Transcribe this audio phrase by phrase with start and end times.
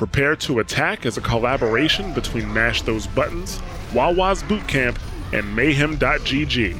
[0.00, 3.60] Prepare to Attack is a collaboration between Mash Those Buttons,
[3.92, 4.98] Wawa's Bootcamp,
[5.34, 6.72] and Mayhem.gg.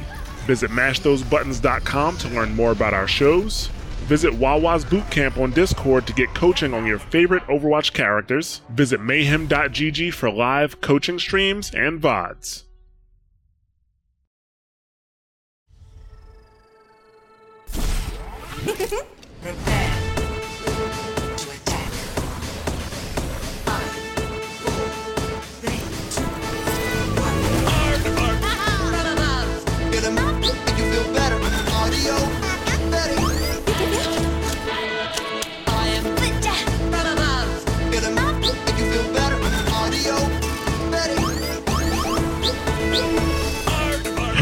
[0.47, 3.67] Visit mashthosebuttons.com to learn more about our shows.
[4.07, 8.61] Visit Wawa's Bootcamp on Discord to get coaching on your favorite Overwatch characters.
[8.71, 12.63] Visit mayhem.gg for live coaching streams and VODs.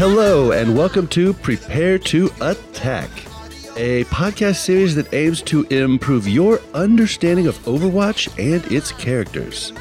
[0.00, 3.10] Hello, and welcome to Prepare to Attack,
[3.76, 9.74] a podcast series that aims to improve your understanding of Overwatch and its characters.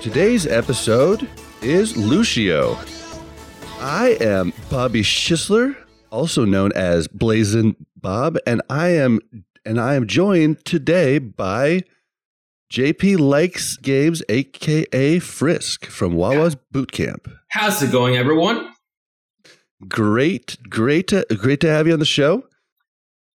[0.00, 1.28] Today's episode
[1.60, 2.78] is Lucio.
[3.78, 5.76] I am Bobby Schisler,
[6.10, 9.20] also known as Blazin Bob, and I am
[9.66, 11.82] and I am joined today by
[12.72, 17.30] JP Likes Games, aka Frisk from Wawa's Bootcamp.
[17.48, 18.72] How's it going, everyone?
[19.88, 22.44] Great, great, to, great to have you on the show.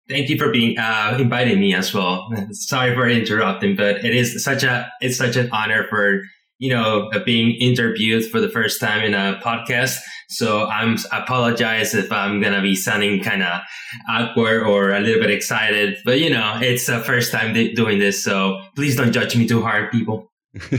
[0.09, 2.31] Thank you for being uh, inviting me as well.
[2.53, 6.23] Sorry for interrupting, but it is such a it's such an honor for
[6.59, 9.99] you know uh, being interviewed for the first time in a podcast.
[10.31, 13.61] So I'm I apologize if I'm gonna be sounding kind of
[14.09, 18.25] awkward or a little bit excited, but you know it's the first time doing this,
[18.25, 20.33] so please don't judge me too hard, people.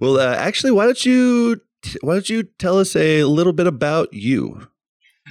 [0.00, 1.58] well, uh, actually, why don't you
[2.00, 4.68] why don't you tell us a little bit about you?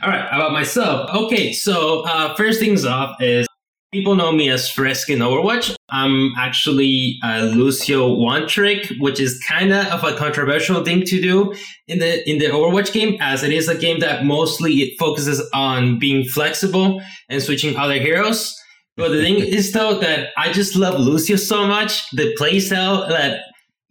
[0.04, 1.10] All right, about myself.
[1.14, 3.48] Okay, so uh, first things off is
[3.94, 5.74] people know me as Frisk in Overwatch.
[5.90, 11.54] I'm actually a Lucio one trick, which is kind of a controversial thing to do
[11.88, 15.42] in the in the Overwatch game, as it is a game that mostly it focuses
[15.54, 18.54] on being flexible and switching other heroes.
[18.98, 23.40] But the thing is, though, that I just love Lucio so much, the playstyle that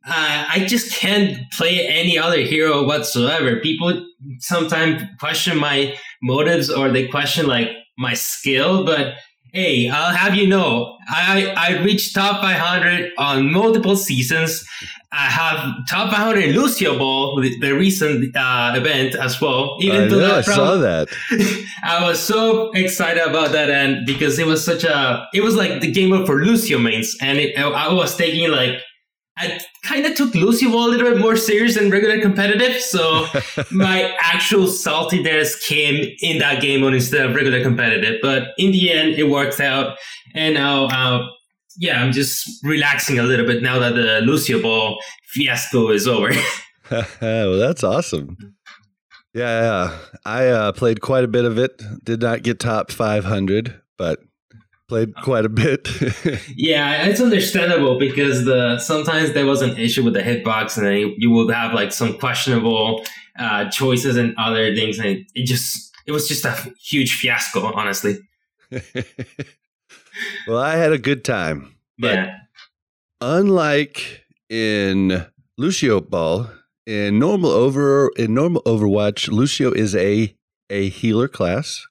[0.06, 3.56] uh, I just can't play any other hero whatsoever.
[3.60, 4.06] People
[4.38, 9.14] sometimes question my motives or they question like my skill, but
[9.54, 14.62] hey, I'll have you know, I I reached top 500 on multiple seasons.
[15.10, 19.78] I have top 500 Lucio Ball, the, the recent uh, event as well.
[19.80, 21.08] I know, I saw that.
[21.84, 25.80] I was so excited about that and because it was such a it was like
[25.80, 28.80] the game up for Lucio mains and it, I was taking like
[29.38, 33.26] I kind of took Lucio a little bit more serious than regular competitive, so
[33.70, 38.18] my actual saltiness came in that game on instead of regular competitive.
[38.22, 39.96] But in the end, it worked out,
[40.34, 41.26] and now, uh,
[41.76, 44.98] yeah, I'm just relaxing a little bit now that the Lucio Ball
[45.32, 46.32] fiasco is over.
[46.90, 48.36] well, that's awesome.
[49.32, 49.98] Yeah, yeah.
[50.24, 51.82] I uh, played quite a bit of it.
[52.04, 54.20] Did not get top 500, but
[54.88, 55.88] played quite a bit.
[56.56, 60.96] Yeah, it's understandable because the sometimes there was an issue with the hitbox, and then
[60.96, 63.04] you, you would have like some questionable
[63.38, 67.72] uh, choices and other things, and it, it just it was just a huge fiasco,
[67.74, 68.18] honestly.
[70.46, 71.74] well, I had a good time.
[71.98, 72.38] But yeah,
[73.20, 75.26] unlike in
[75.58, 76.50] Lucio Ball,
[76.86, 80.34] in normal over in normal Overwatch, Lucio is a
[80.70, 81.84] a healer class.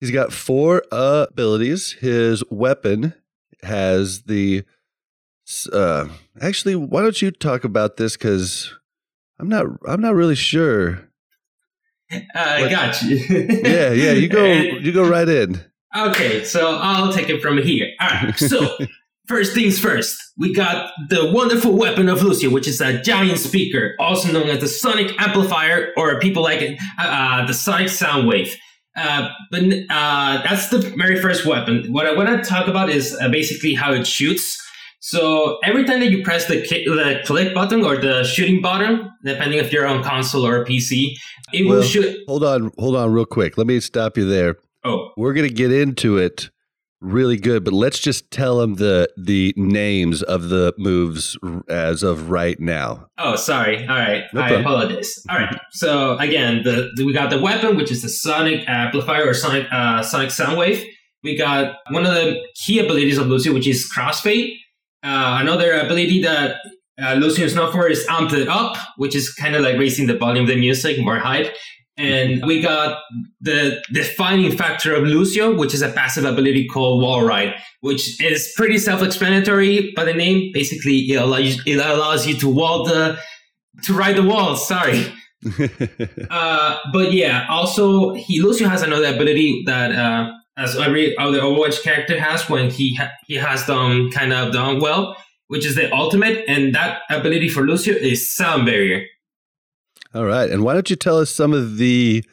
[0.00, 1.92] He's got four uh, abilities.
[1.92, 3.14] His weapon
[3.62, 4.64] has the.
[5.72, 6.08] Uh,
[6.40, 8.16] actually, why don't you talk about this?
[8.16, 8.72] Because
[9.38, 9.66] I'm not.
[9.86, 11.08] I'm not really sure.
[12.34, 13.16] I what- got you.
[13.18, 14.12] Yeah, yeah.
[14.12, 14.44] You go.
[14.80, 15.60] You go right in.
[15.96, 17.88] Okay, so I'll take it from here.
[18.00, 18.78] All right, so
[19.26, 23.94] first things first, we got the wonderful weapon of Lucio, which is a giant speaker,
[23.98, 28.28] also known as the sonic amplifier, or people like it, uh, uh, the sonic sound
[28.28, 28.56] wave.
[28.96, 31.92] Uh, but uh, that's the very first weapon.
[31.92, 34.60] What I want to talk about is uh, basically how it shoots.
[34.98, 39.10] So every time that you press the, ki- the click button or the shooting button,
[39.24, 41.14] depending if you're on console or PC,
[41.52, 42.18] it will shoot.
[42.28, 42.70] Hold on.
[42.78, 43.56] Hold on, real quick.
[43.56, 44.56] Let me stop you there.
[44.84, 46.50] Oh, We're gonna get into it
[47.00, 51.36] really good, but let's just tell them the the names of the moves
[51.68, 53.06] as of right now.
[53.18, 53.78] Oh, sorry.
[53.86, 55.14] All right, No I apologize.
[55.28, 55.58] All right.
[55.72, 59.66] So again, the, the- we got the weapon, which is the sonic amplifier or sonic
[59.72, 60.84] uh, sonic sound wave.
[61.22, 64.54] We got one of the key abilities of Lucio, which is crossfade.
[65.02, 66.56] Uh, another ability that
[67.02, 70.06] uh, Lucio is known for is amped it up, which is kind of like raising
[70.06, 71.54] the volume of the music, more hype.
[71.96, 73.02] And we got
[73.42, 78.50] the defining factor of Lucio, which is a passive ability called Wall Ride, which is
[78.56, 80.50] pretty self-explanatory by the name.
[80.54, 83.18] Basically, it allows, it allows you to wall the
[83.84, 84.66] to ride the walls.
[84.66, 85.12] Sorry.
[86.30, 91.82] uh, but yeah, also he Lucio has another ability that uh, as every other Overwatch
[91.82, 95.16] character has when he ha- he has done kind of done well,
[95.48, 99.04] which is the ultimate, and that ability for Lucio is sound barrier.
[100.14, 100.50] All right.
[100.50, 102.24] And why don't you tell us some of the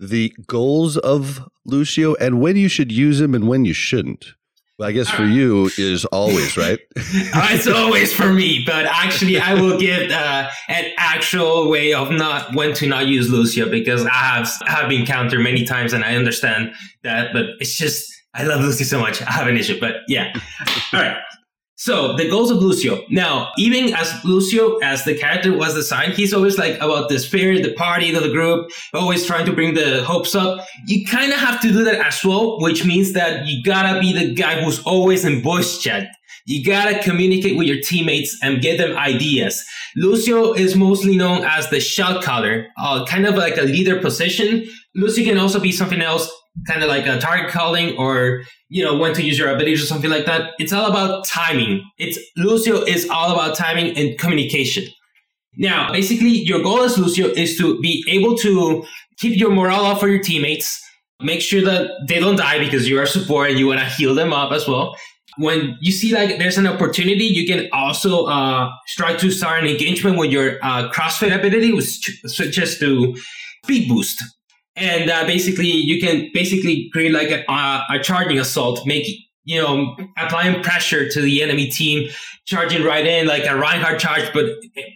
[0.00, 4.34] the goals of Lucio and when you should use him and when you shouldn't?
[4.78, 6.80] Well, I guess for you is always, right?
[6.96, 12.10] Uh, it's always for me, but actually, I will give uh, an actual way of
[12.10, 16.02] not when to not use Lucio because I have have been countered many times and
[16.04, 16.72] I understand
[17.04, 19.22] that, but it's just I love Lucio so much.
[19.22, 20.32] I have an issue, but yeah.
[20.92, 21.18] All right.
[21.76, 23.02] So the goals of Lucio.
[23.10, 27.64] Now, even as Lucio, as the character was designed, he's always like about the spirit,
[27.64, 30.64] the party, the group, always trying to bring the hopes up.
[30.86, 34.12] You kind of have to do that as well, which means that you gotta be
[34.12, 36.08] the guy who's always in voice chat.
[36.46, 39.64] You gotta communicate with your teammates and get them ideas.
[39.96, 44.64] Lucio is mostly known as the shot caller, uh, kind of like a leader position.
[44.94, 46.30] Lucio can also be something else,
[46.66, 49.86] kind of like a target calling or you know when to use your abilities or
[49.86, 50.52] something like that.
[50.58, 51.82] It's all about timing.
[51.98, 54.84] It's Lucio is all about timing and communication.
[55.56, 58.84] Now, basically, your goal as Lucio is to be able to
[59.18, 60.80] keep your morale up for your teammates,
[61.20, 64.14] make sure that they don't die because you are support and you want to heal
[64.14, 64.96] them up as well.
[65.36, 69.68] When you see like there's an opportunity, you can also uh, try to start an
[69.68, 73.16] engagement with your uh, crossfade ability, which switches to
[73.64, 74.22] speed boost.
[74.76, 79.06] And uh, basically, you can basically create like a, uh, a charging assault, make
[79.44, 82.10] you know applying pressure to the enemy team,
[82.46, 84.46] charging right in like a Reinhardt charge, but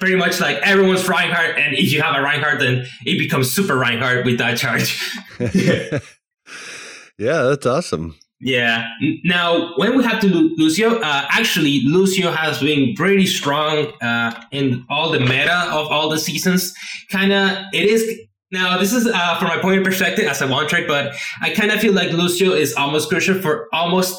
[0.00, 3.76] pretty much like everyone's Reinhardt, and if you have a Reinhardt, then it becomes super
[3.76, 5.00] Reinhardt with that charge.
[5.38, 8.16] yeah, that's awesome.
[8.40, 8.88] Yeah.
[9.25, 14.84] Now, when we have to Lucio, uh, actually, Lucio has been pretty strong uh, in
[14.88, 16.72] all the meta of all the seasons.
[17.10, 18.27] Kind of, it is.
[18.50, 21.50] Now, this is uh, from my point of perspective as a one trick, but I
[21.50, 24.18] kind of feel like Lucio is almost crucial for almost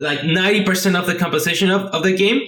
[0.00, 2.42] like 90% of the composition of, of the game.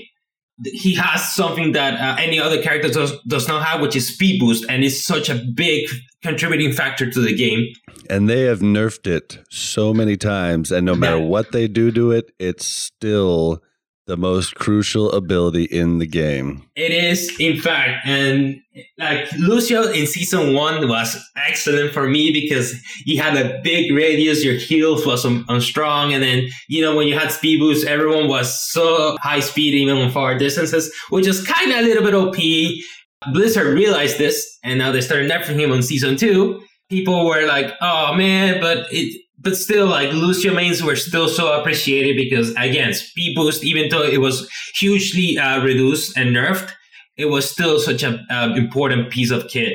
[0.65, 4.39] He has something that uh, any other character does, does not have, which is speed
[4.39, 5.89] boost, and is such a big
[6.23, 7.67] contributing factor to the game.
[8.11, 11.25] And they have nerfed it so many times, and no matter Yeah.
[11.25, 13.63] what they do to it, it's still
[14.07, 16.63] the most crucial ability in the game.
[16.77, 18.61] It is, in fact, and
[18.99, 22.75] like Lucio in season one was excellent for me because
[23.05, 26.95] he had a big radius, your heals was on, on strong, and then you know
[26.95, 31.27] when you had speed boost, everyone was so high speed even on far distances, which
[31.27, 33.33] is kind of a little bit OP.
[33.33, 36.63] Blizzard realized this, and now they started nerfing him on season two.
[36.91, 41.61] People were like, "Oh man," but it but still, like Lucio mains were still so
[41.61, 46.73] appreciated because again, speed boost, even though it was hugely uh, reduced and nerfed,
[47.17, 49.75] it was still such an uh, important piece of kit.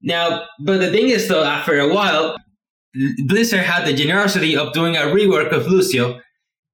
[0.00, 2.36] Now, but the thing is, though, after a while,
[3.26, 6.20] Blizzard had the generosity of doing a rework of Lucio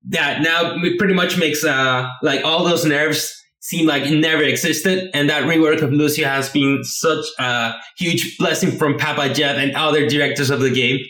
[0.08, 5.10] that now pretty much makes uh, like all those nerfs seem like it never existed,
[5.12, 9.74] and that rework of Lucio has been such a huge blessing from Papa Jeff and
[9.74, 11.00] other directors of the game.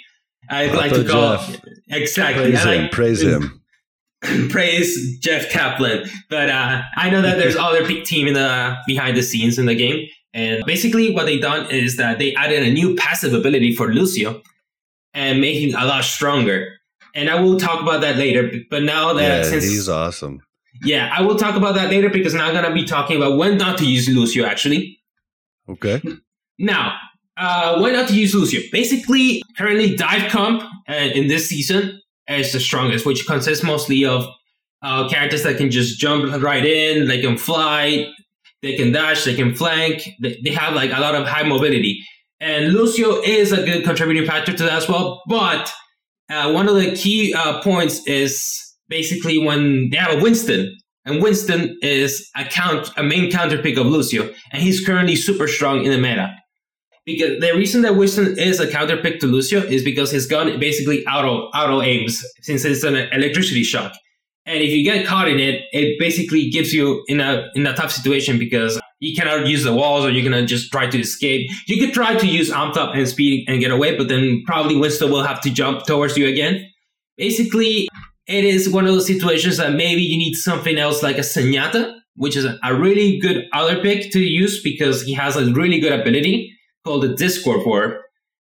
[0.49, 1.61] I'd like to call Jeff.
[1.89, 2.51] exactly.
[2.51, 2.89] Praise I him.
[2.91, 3.63] Praise him.
[4.51, 6.09] praise Jeff Kaplan.
[6.31, 9.67] But uh, I know that there's other big team in the behind the scenes in
[9.67, 10.07] the game.
[10.35, 14.43] And basically, what they done is that they added a new passive ability for Lucio
[15.15, 16.69] and making a lot stronger.
[17.15, 18.51] And I will talk about that later.
[18.71, 20.43] But now that Yeah, since he's awesome.
[20.83, 23.57] yeah, I will talk about that later because now I'm gonna be talking about when
[23.57, 24.99] not to use Lucio actually.
[25.69, 26.03] Okay.
[26.59, 26.97] Now,
[27.37, 28.61] uh, when not to use Lucio?
[28.73, 34.27] Basically, currently dive comp uh, in this season is the strongest, which consists mostly of
[34.83, 38.07] uh, characters that can just jump right in, they can fly,
[38.63, 40.09] they can dash, they can flank.
[40.21, 42.05] They, they have like a lot of high mobility,
[42.41, 45.23] and Lucio is a good contributing factor to that as well.
[45.29, 45.73] But
[46.31, 51.23] uh, one of the key uh, points is basically when they have a Winston, and
[51.23, 55.85] Winston is a count a main counter pick of Lucio, and he's currently super strong
[55.85, 56.35] in the meta.
[57.07, 60.59] Because the reason that Winston is a counter pick to Lucio is because his gun
[60.59, 63.93] basically auto auto aims since it's an electricity shock.
[64.45, 67.75] And if you get caught in it, it basically gives you in a in a
[67.75, 71.49] tough situation because you cannot use the walls or you're gonna just try to escape.
[71.69, 74.77] You could try to use amped up and speed and get away, but then probably
[74.77, 76.69] Winston will have to jump towards you again.
[77.17, 77.89] Basically,
[78.27, 81.95] it is one of those situations that maybe you need something else like a Zenyatta,
[82.17, 85.93] which is a really good other pick to use because he has a really good
[85.93, 86.56] ability
[86.87, 87.93] called the Discord Orb.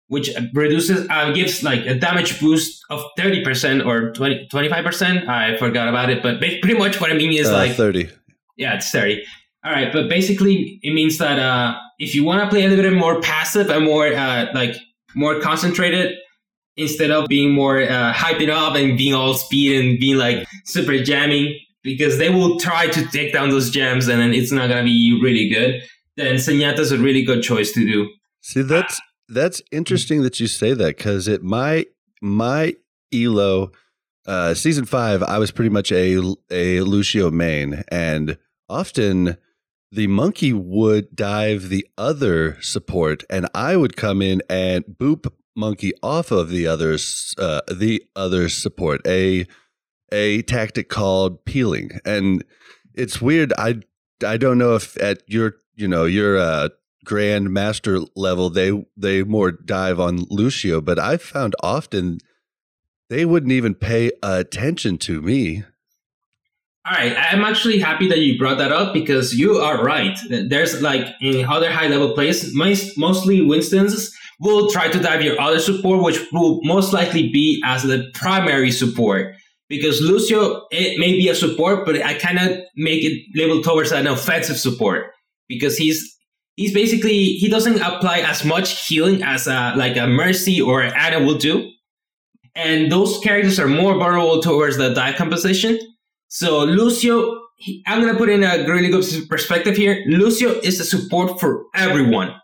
[0.09, 5.27] which reduces uh, gives like a damage boost of 30% or 20, 25%.
[5.29, 8.05] I forgot about it, but pretty much what I mean is Uh, like thirty.
[8.63, 9.25] yeah, it's 30.
[9.65, 12.85] All right, but basically it means that uh, if you want to play a little
[12.91, 14.75] bit more passive and more uh, like
[15.23, 16.09] more concentrated,
[16.77, 20.39] instead of being more uh, hyping up and being all speed and being like
[20.75, 21.47] super jamming,
[21.83, 25.19] because they will try to take down those jams and then it's not gonna be
[25.23, 25.71] really good.
[26.19, 27.99] Then Zenyatta's a really good choice to do.
[28.45, 31.87] See, that's that's interesting that you say that because at my
[32.21, 32.77] my
[33.11, 33.73] elo
[34.27, 36.19] uh, season five, I was pretty much a
[36.51, 38.37] a Lucio main, and
[38.69, 39.39] often
[39.91, 45.95] the monkey would dive the other support, and I would come in and boop monkey
[46.03, 49.47] off of the others uh, the other support a
[50.13, 52.45] a tactic called peeling, and
[52.93, 53.55] it's weird.
[53.57, 53.81] I
[54.23, 56.69] I don't know if at your you know your uh,
[57.05, 62.19] grand master level they they more dive on Lucio, but I found often
[63.11, 65.65] they wouldn't even pay attention to me.
[66.87, 70.19] All right, I'm actually happy that you brought that up because you are right.
[70.29, 75.41] There's like in other high level plays, most, mostly Winston's will try to dive your
[75.41, 79.35] other support, which will most likely be as the primary support.
[79.71, 84.07] Because Lucio, it may be a support, but I of make it label towards an
[84.07, 85.07] offensive support
[85.49, 86.14] because he's
[86.57, 91.25] he's basically he doesn't apply as much healing as a, like a Mercy or Ana
[91.25, 91.71] will do,
[92.55, 95.79] and those characters are more vulnerable towards the dive composition.
[96.29, 100.03] So Lucio, he, I'm gonna put in a really good perspective here.
[100.07, 102.35] Lucio is a support for everyone,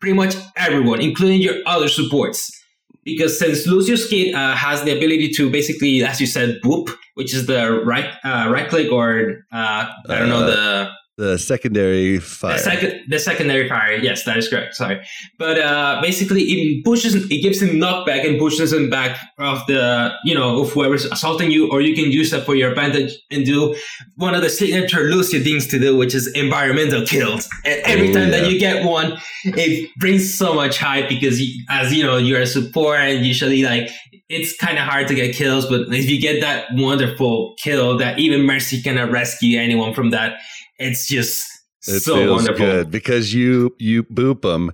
[0.00, 2.56] pretty much everyone, including your other supports.
[3.02, 7.32] Because since Lucio's kit uh, has the ability to basically, as you said, boop, which
[7.32, 12.54] is the right uh, right click or uh, I don't know the The secondary fire.
[12.54, 13.94] the, second, the secondary fire.
[13.94, 14.74] Yes, that is correct.
[14.74, 15.06] Sorry,
[15.38, 20.12] but uh, basically, it pushes, it gives him knockback and pushes him back of the,
[20.24, 23.44] you know, of whoever's assaulting you, or you can use that for your advantage and
[23.44, 23.76] do
[24.16, 27.46] one of the signature Lucio things to do, which is environmental kills.
[27.66, 28.40] And every time yeah.
[28.40, 32.40] that you get one, it brings so much hype because, you, as you know, you're
[32.40, 33.90] a support, and usually like
[34.30, 38.18] it's kind of hard to get kills, but if you get that wonderful kill that
[38.18, 40.40] even Mercy cannot rescue anyone from that,
[40.80, 41.46] it's just
[41.86, 42.66] It so feels wonderful.
[42.66, 44.72] good because you you boop them,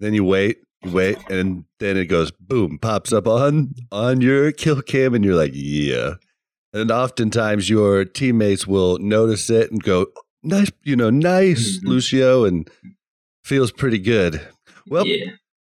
[0.00, 4.50] then you wait, you wait, and then it goes boom, pops up on on your
[4.52, 6.14] kill cam, and you're like, yeah.
[6.72, 10.06] And oftentimes your teammates will notice it and go,
[10.42, 11.88] nice, you know, nice, Mhm.
[11.88, 12.70] Lucio, and
[13.44, 14.40] feels pretty good.
[14.88, 15.32] Well, yeah.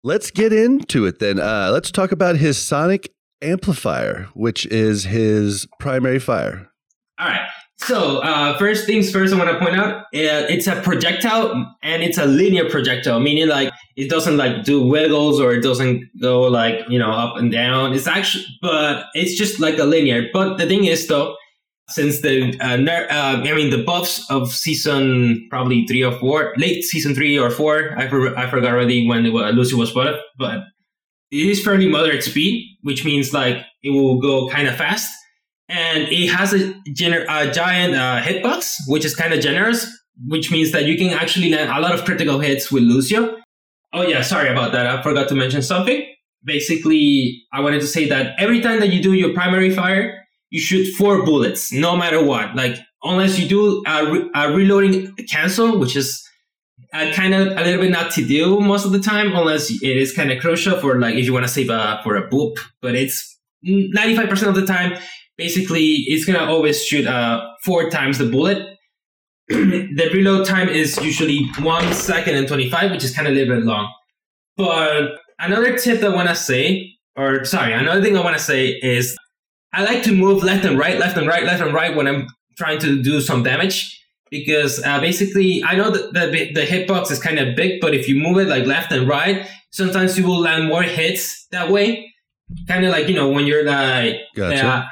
[0.04, 1.40] let's get into it then.
[1.40, 3.10] Uh, let's talk about his sonic
[3.42, 6.70] amplifier, which is his primary fire.
[7.20, 7.48] All right.
[7.86, 12.04] So uh, first things first, I want to point out uh, it's a projectile and
[12.04, 16.42] it's a linear projectile, meaning like it doesn't like do wiggles or it doesn't go
[16.42, 17.94] like you know up and down.
[17.94, 20.28] It's actually, but it's just like a linear.
[20.32, 21.36] But the thing is though,
[21.90, 26.54] since the uh, ner- uh, I mean the buffs of season probably three or four,
[26.58, 30.22] late season three or four, I, for- I forgot already when was, Lucy was buffed,
[30.38, 30.60] but
[31.32, 35.12] it is fairly moderate speed, which means like it will go kind of fast
[35.70, 39.88] and it has a, gener- a giant uh, hitbox, which is kind of generous,
[40.28, 43.38] which means that you can actually land a lot of critical hits with Lucio.
[43.94, 44.86] Oh yeah, sorry about that.
[44.88, 46.06] I forgot to mention something.
[46.44, 50.60] Basically, I wanted to say that every time that you do your primary fire, you
[50.60, 52.56] shoot four bullets, no matter what.
[52.56, 56.24] Like unless you do a, re- a reloading cancel, which is
[56.94, 59.98] uh, kind of a little bit not to do most of the time, unless it
[59.98, 62.58] is kind of crucial for like if you want to save a for a boop.
[62.82, 64.98] But it's ninety five percent of the time
[65.38, 68.68] basically it's gonna always shoot uh, four times the bullet.
[69.48, 73.56] the reload time is usually one second and 25, which is kind of a little
[73.56, 73.92] bit long.
[74.56, 78.80] But another tip I want to say, or sorry, another thing I want to say
[78.82, 79.18] is
[79.74, 82.28] I like to move left and right, left and right, left and right when I'm
[82.58, 83.98] trying to do some damage.
[84.30, 88.08] Because uh, basically, I know that the, the hitbox is kind of big, but if
[88.08, 92.14] you move it like left and right, sometimes you will land more hits that way.
[92.68, 94.66] Kind of like, you know, when you're like, Gotcha.
[94.66, 94.86] uh,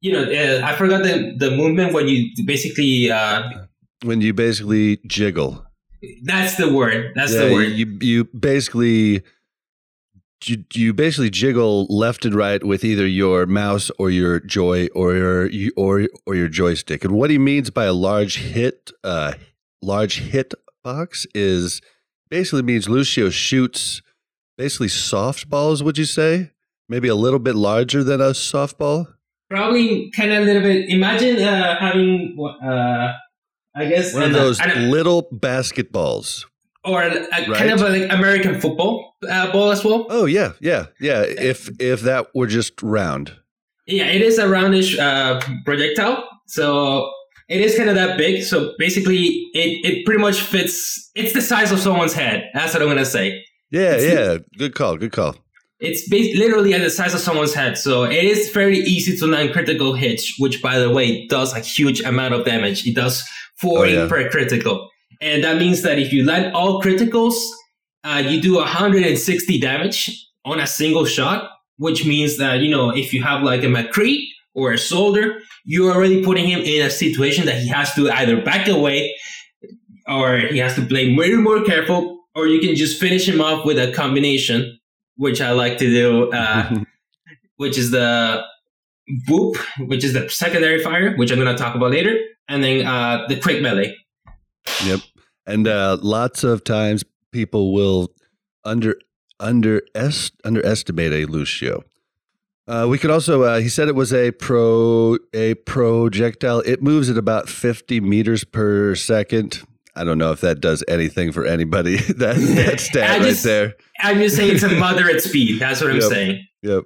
[0.00, 3.42] you know, uh, I forgot the, the movement when you basically, uh,
[4.04, 5.64] When you basically jiggle.
[6.22, 7.12] that's the word.
[7.14, 7.72] That's Yeah, the word.
[7.72, 9.22] You you basically
[10.44, 15.14] you, you basically jiggle left and right with either your mouse or your joy or
[15.14, 17.04] your or or your joystick.
[17.04, 19.32] And what he means by a large hit uh
[19.82, 21.80] large hit box is
[22.30, 24.00] basically means Lucio shoots
[24.56, 26.52] basically softballs, would you say?
[26.88, 29.14] Maybe a little bit larger than a softball?
[29.50, 30.88] Probably kind of a little bit.
[30.90, 33.12] Imagine uh, having, uh,
[33.74, 36.44] I guess, One of those little basketballs.
[36.84, 37.70] or a, kind Right.
[37.70, 40.06] of a, like American football uh, ball as well.
[40.10, 41.22] Oh yeah, yeah, yeah.
[41.22, 43.32] If if that were just round.
[43.86, 47.10] Yeah, it is a roundish uh, projectile, so
[47.48, 48.42] it is kind of that big.
[48.42, 49.24] So basically,
[49.54, 51.10] it it pretty much fits.
[51.14, 52.44] It's the size of someone's head.
[52.54, 53.42] That's what I'm gonna say.
[53.70, 54.38] Yeah, It's- yeah.
[54.58, 54.96] Good call.
[54.98, 55.36] Good call.
[55.80, 59.26] It's bas- literally at the size of someone's head, so it is very easy to
[59.26, 62.86] land critical hits, which, by the way, does a huge amount of damage.
[62.86, 63.22] It does
[63.60, 64.08] 40 Oh, yeah.
[64.08, 64.88] per critical.
[65.20, 67.34] And that means that if you land all criticals,
[68.04, 73.12] uh, you do 160 damage on a single shot, which means that, you know, if
[73.12, 74.18] you have like a McCree
[74.54, 78.40] or a soldier, you're already putting him in a situation that he has to either
[78.40, 79.14] back away
[80.06, 83.64] or he has to play way more careful, or you can just finish him off
[83.66, 84.77] with a combination,
[85.18, 86.82] which I like to do, uh,
[87.56, 88.42] which is the
[89.28, 89.56] Boop,
[89.88, 92.16] which is the secondary fire, which I'm going to talk about later,
[92.48, 93.96] and then uh, the quick melee.
[94.84, 95.00] Yep.
[95.46, 98.12] And uh, lots of times people will
[98.64, 98.96] under
[99.40, 101.84] under est, underestimate a Lucio.
[102.66, 103.42] Uh, we could also.
[103.42, 106.60] Uh, he said it was a pro a projectile.
[106.60, 109.62] It moves at about fifty meters per second.
[109.98, 111.96] I don't know if that does anything for anybody.
[112.14, 113.74] that that stat I right there.
[114.00, 115.60] I'm just saying it's a mother at speed.
[115.60, 116.10] That's what I'm Yep.
[116.10, 116.46] saying.
[116.62, 116.84] Yep.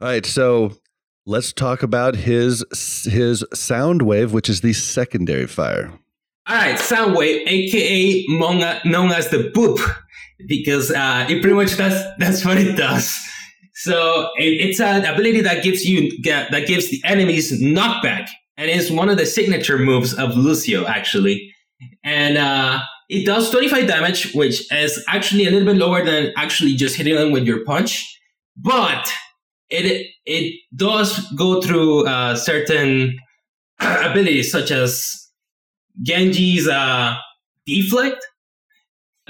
[0.00, 0.26] All right.
[0.26, 0.72] So
[1.26, 2.64] let's talk about his
[3.10, 5.92] his sound wave, which is the secondary fire.
[6.48, 9.78] All right, sound wave, aka Monga, known as the Boop,
[10.48, 13.14] because uh, it pretty much does that's what it does.
[13.74, 18.26] So it, it's an ability that gives you that gives the enemies knockback,
[18.56, 21.49] and it's one of the signature moves of Lucio actually.
[22.04, 26.74] And uh, it does 25 damage, which is actually a little bit lower than actually
[26.74, 28.18] just hitting them with your punch,
[28.56, 29.10] but
[29.68, 33.18] it it does go through uh, certain
[33.80, 35.28] abilities such as
[36.02, 37.16] Genji's uh,
[37.66, 38.24] deflect,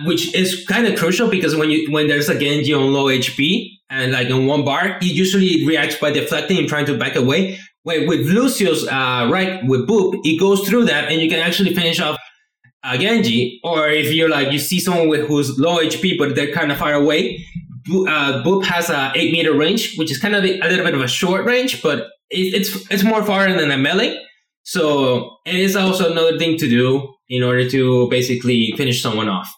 [0.04, 3.68] which is kind of crucial because when you when there's a Genji on low HP
[3.88, 7.58] and like in one bar, he usually reacts by deflecting and trying to back away.
[7.84, 11.74] Wait, with Lucio's uh, right with Boop, it goes through that and you can actually
[11.74, 12.18] finish off
[12.84, 13.60] a Genji.
[13.64, 16.78] Or if you're like you see someone with who's low HP but they're kind of
[16.78, 17.44] far away,
[17.88, 20.94] uh, Boop has a eight meter range, which is kind of a, a little bit
[20.94, 21.98] of a short range, but
[22.30, 24.18] it, it's it's more far than a melee.
[24.62, 29.52] So it is also another thing to do in order to basically finish someone off.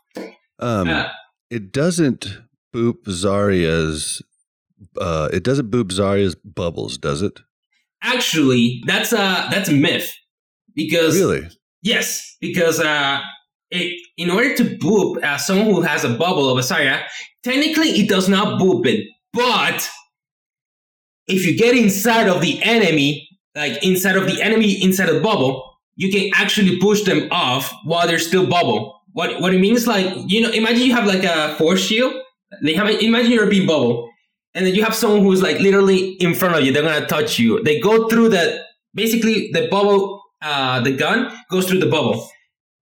[0.58, 1.08] Um, Uh,
[1.50, 2.26] it doesn't
[2.74, 4.22] boop Zarya's.
[5.00, 7.40] Uh, it doesn't boop Zarya's bubbles, does it?
[8.04, 10.12] actually, that's a that's a myth
[10.74, 11.48] because Really?
[11.82, 13.20] Yes, because uh,
[13.70, 17.02] it, in order to boop uh, someone who has a bubble of a Zarya,
[17.42, 19.88] technically it does not boop it, but
[21.26, 25.20] if you get inside of the enemy, like inside of the enemy inside of the
[25.20, 29.00] bubble, you can actually push them off while they're still bubble.
[29.12, 32.14] What what it means like you know imagine you have like a force shield.
[32.62, 34.08] They have imagine you're a big bubble,
[34.54, 36.72] and then you have someone who's like literally in front of you.
[36.72, 37.62] They're gonna touch you.
[37.62, 38.60] They go through that.
[38.94, 40.21] basically the bubble.
[40.42, 42.28] Uh, the gun goes through the bubble,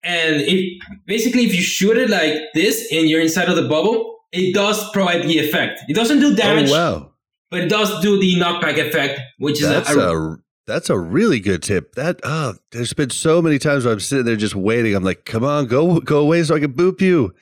[0.03, 4.17] and if basically if you shoot it like this and you're inside of the bubble,
[4.31, 5.81] it does provide the effect.
[5.89, 7.11] It doesn't do damage, Oh wow,
[7.51, 11.39] but it does do the knockback effect, which is that's a, a that's a really
[11.39, 11.95] good tip.
[11.95, 14.95] That ah, there's been so many times where I'm sitting there just waiting.
[14.95, 17.33] I'm like, come on, go go away so I can boop you.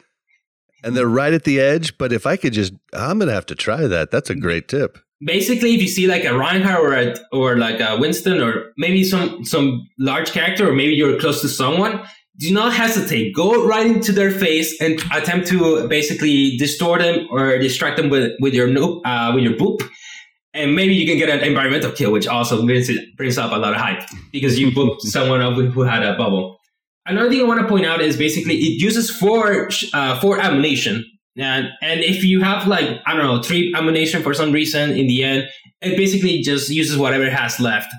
[0.83, 1.97] And they're right at the edge.
[1.97, 4.11] But if I could just, I'm gonna have to try that.
[4.11, 4.97] That's a great tip.
[5.25, 9.03] Basically if you see like a Reinhardt or a, or like a Winston or maybe
[9.03, 12.01] some some large character or maybe you're close to someone,
[12.39, 13.35] do not hesitate.
[13.35, 18.31] Go right into their face and attempt to basically distort them or distract them with
[18.39, 19.81] with your noop, uh, with your boop.
[20.53, 23.57] And maybe you can get an environmental kill, which also brings, it, brings up a
[23.57, 24.01] lot of hype
[24.31, 26.57] because you booped someone up who had a bubble.
[27.05, 31.05] Another thing I want to point out is basically it uses four uh, four ammunition,
[31.37, 35.07] and and if you have like I don't know three ammunition for some reason in
[35.07, 35.47] the end,
[35.81, 37.89] it basically just uses whatever it has left.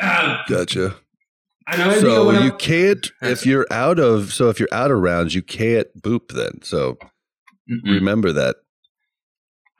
[0.00, 0.94] Uh, Gotcha.
[1.66, 5.34] I So wanna- you can't if you're out of so if you're out of rounds,
[5.34, 6.62] you can't boop then.
[6.62, 6.96] So
[7.70, 7.82] Mm-mm.
[7.84, 8.56] remember that.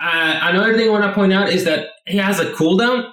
[0.01, 3.11] Uh, another thing I want to point out is that he has a cooldown.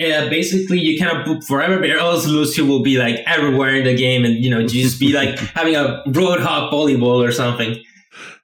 [0.00, 3.94] Uh, basically, you cannot boop forever, but else Lucio will be like everywhere in the
[3.96, 7.76] game, and you know, just be like having a roadhog volleyball or something.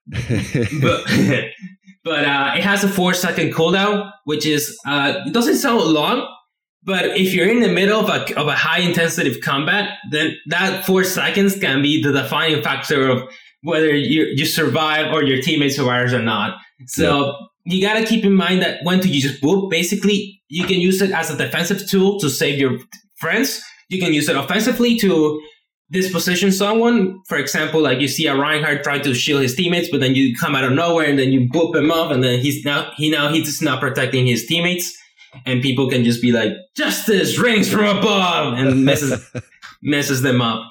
[0.06, 1.04] But
[2.04, 6.28] but uh, it has a four second cooldown, which is uh, it doesn't sound long,
[6.84, 10.84] but if you're in the middle of a of a high intensity combat, then that
[10.84, 13.22] four seconds can be the defining factor of
[13.62, 16.58] whether you you survive or your teammates survives or not.
[16.86, 19.70] So you gotta keep in mind that when to use boop.
[19.70, 22.78] Basically, you can use it as a defensive tool to save your
[23.16, 23.62] friends.
[23.88, 25.40] You can use it offensively to
[25.90, 27.22] disposition someone.
[27.26, 30.34] For example, like you see a Reinhardt try to shield his teammates, but then you
[30.36, 33.10] come out of nowhere and then you boop him up, and then he's now he
[33.10, 34.96] now he's just not protecting his teammates,
[35.46, 39.30] and people can just be like, "Justice rings from above," and messes
[39.82, 40.70] messes them up.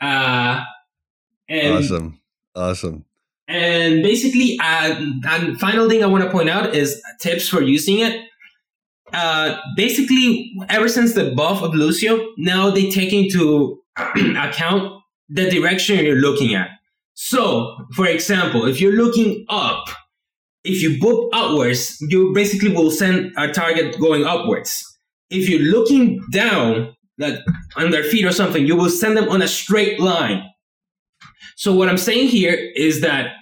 [0.00, 0.62] Uh,
[1.48, 2.20] and awesome.
[2.54, 3.04] Awesome.
[3.48, 4.94] and basically, uh,
[5.28, 8.22] and final thing I want to point out is tips for using it.
[9.12, 13.80] Uh, basically, ever since the buff of Lucio, now they take into
[14.36, 16.70] account the direction you're looking at.
[17.14, 19.88] So, for example, if you're looking up,
[20.64, 24.84] if you boop upwards, you basically will send a target going upwards.
[25.30, 27.38] If you're looking down, like
[27.76, 30.44] on their feet or something, you will send them on a straight line.
[31.56, 33.32] So what I'm saying here is that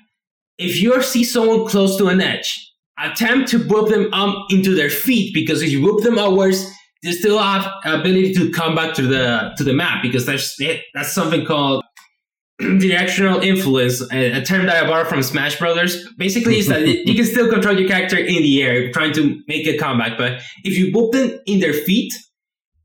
[0.59, 4.91] if you see someone close to an edge, attempt to whip them up into their
[4.91, 6.65] feet because if you whip them upwards,
[7.05, 10.59] they still have ability to come back to the to the map because there's
[10.95, 11.85] that's something called
[12.59, 16.09] directional influence, a, term that I borrowed from Smash Brothers.
[16.17, 19.67] Basically, is that you can still control your character in the air, trying to make
[19.67, 20.17] a comeback.
[20.17, 22.15] But if you whip them in their feet,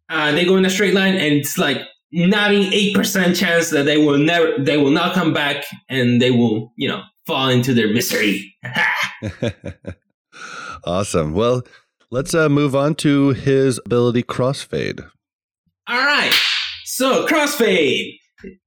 [0.10, 1.82] uh, they go in a straight line, and it's like
[2.14, 6.90] 98% chance that they will never they will not come back and they will you
[6.90, 8.56] know fall into their misery
[10.84, 11.34] awesome.
[11.34, 11.64] Well,
[12.12, 15.00] let's uh, move on to his ability crossfade.
[15.88, 16.34] all right
[16.86, 18.18] so crossfade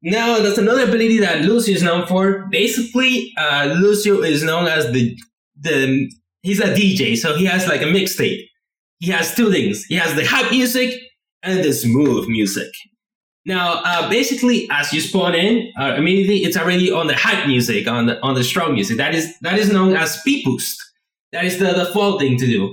[0.03, 4.91] now that's another ability that lucio is known for basically uh, lucio is known as
[4.93, 5.17] the
[5.61, 6.11] the
[6.43, 8.47] he's a dj so he has like a mixtape
[8.99, 11.01] he has two things he has the hype music
[11.43, 12.71] and the smooth music
[13.45, 17.89] Now, uh, basically, as you spawn in, uh, immediately it's already on the hype music,
[17.89, 18.97] on the on the strong music.
[18.99, 20.79] That is that is known as speed boost.
[21.33, 22.73] That is the default thing to do.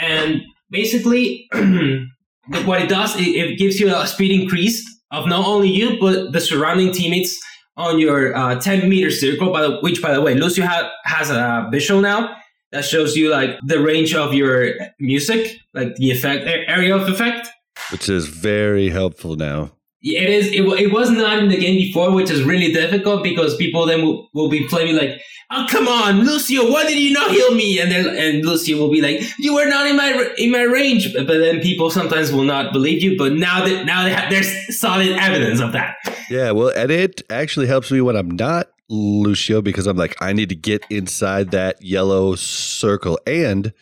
[0.00, 1.48] And basically,
[2.64, 4.82] what it does, it, it gives you a speed increase
[5.12, 7.38] of not only you but the surrounding teammates
[7.76, 9.52] on your uh, 10 meter circle.
[9.52, 12.36] By the, which, by the way, Lucio ha- has a visual now
[12.72, 17.48] that shows you like the range of your music, like the effect area of effect.
[17.90, 19.72] which is very helpful now.
[20.02, 20.46] It is.
[20.48, 24.02] It, it was not in the game before, which is really difficult because people then
[24.02, 26.70] will, will be playing like, "Oh, come on, Lucio!
[26.70, 29.66] Why did you not heal me?" And then and Lucio will be like, "You were
[29.66, 33.18] not in my in my range." But, but then people sometimes will not believe you.
[33.18, 35.96] But now that now they have, there's solid evidence of that.
[36.30, 40.32] Yeah, well, and it actually helps me when I'm not Lucio because I'm like, I
[40.32, 43.18] need to get inside that yellow circle.
[43.26, 43.72] And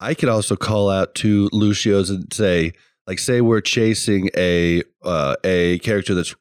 [0.00, 2.72] I can also call out to Lucio's and say,
[3.08, 6.34] like, say we're chasing a uh, a character that's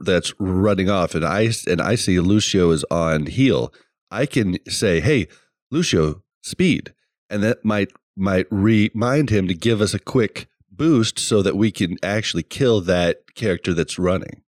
[0.00, 3.74] that's running off, and I and I see Lucio is on heal.
[4.10, 5.28] I can say, "Hey,
[5.70, 6.94] Lucio, speed,"
[7.28, 11.70] and that might might remind him to give us a quick boost so that we
[11.70, 14.42] can actually kill that character that's running.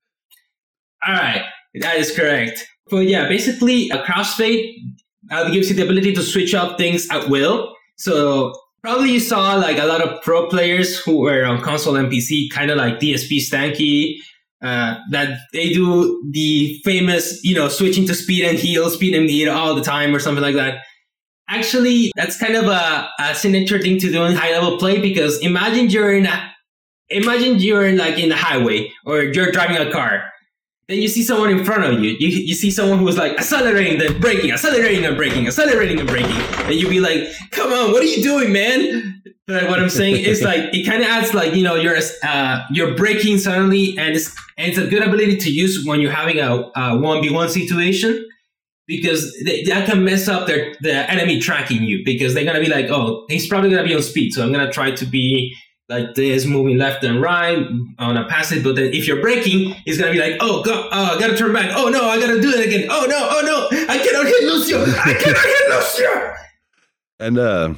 [1.07, 1.45] All right,
[1.81, 2.67] that is correct.
[2.91, 4.73] But yeah, basically, a crossfade
[5.31, 7.75] uh, gives you the ability to switch up things at will.
[7.99, 8.55] So
[8.87, 12.49] probably you saw like a lot of pro players who were on console and PC,
[12.51, 14.19] kind of like DSP Stanky,
[14.63, 19.29] uh, that they do the famous, you know, switching to speed and heal, speed and
[19.29, 20.85] heal all the time or something like that.
[21.49, 25.37] Actually, that's kind of a, a signature thing to do in high level play because
[25.41, 26.53] imagine you're in a,
[27.09, 30.31] imagine you're in like in the highway or you're driving a car
[30.89, 32.11] then you see someone in front of you.
[32.19, 36.41] You, you see someone who's like accelerating, then braking, accelerating and braking, accelerating and braking.
[36.65, 39.23] And you be like, come on, what are you doing, man?
[39.49, 42.61] But what I'm saying is like, it kind of adds like, you know, you're, uh,
[42.71, 46.39] you're braking suddenly and it's, and it's a good ability to use when you're having
[46.39, 48.25] a, a 1v1 situation
[48.87, 52.63] because they, that can mess up their, the enemy tracking you because they're going to
[52.63, 54.33] be like, oh, he's probably going to be on speed.
[54.33, 55.57] So I'm going to try to be
[55.89, 57.67] like this, moving left and right
[57.99, 58.65] on a passive.
[58.65, 61.53] But then if you're braking, it's gonna be like, oh, god oh, I gotta turn
[61.53, 61.71] back.
[61.75, 62.89] Oh no, I gotta do it again.
[62.91, 64.83] Oh no, oh no, I cannot hit Lucio.
[64.83, 66.35] I cannot hit Lucio.
[67.19, 67.75] And uh,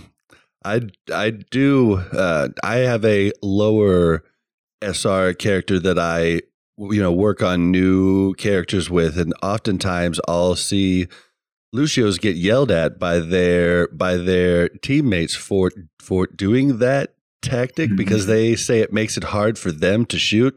[0.64, 0.81] I
[1.12, 4.25] I do uh, I have a lower
[4.83, 6.40] SR character that I
[6.79, 11.09] you know work on new characters with, and oftentimes I'll see
[11.73, 18.27] Lucios get yelled at by their by their teammates for for doing that tactic because
[18.27, 20.57] they say it makes it hard for them to shoot.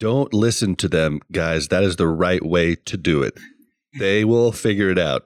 [0.00, 1.68] Don't listen to them, guys.
[1.68, 3.38] That is the right way to do it.
[3.98, 5.24] They will figure it out.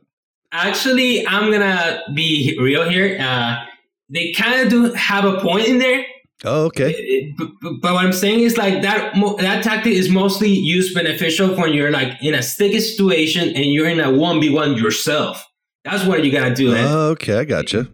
[0.52, 3.18] Actually, I'm gonna be real here.
[3.20, 3.64] Uh,
[4.08, 6.04] they kind of do have a point in there.
[6.44, 7.32] Oh, okay.
[7.38, 7.48] But,
[7.82, 12.20] what I'm saying is like that that tactic is mostly used beneficial when you're like
[12.20, 15.44] in a sticky situation and you're in a 1v1 yourself.
[15.84, 16.72] That's what you gotta do.
[16.74, 16.78] it.
[16.78, 17.88] Oh, okay, I gotcha.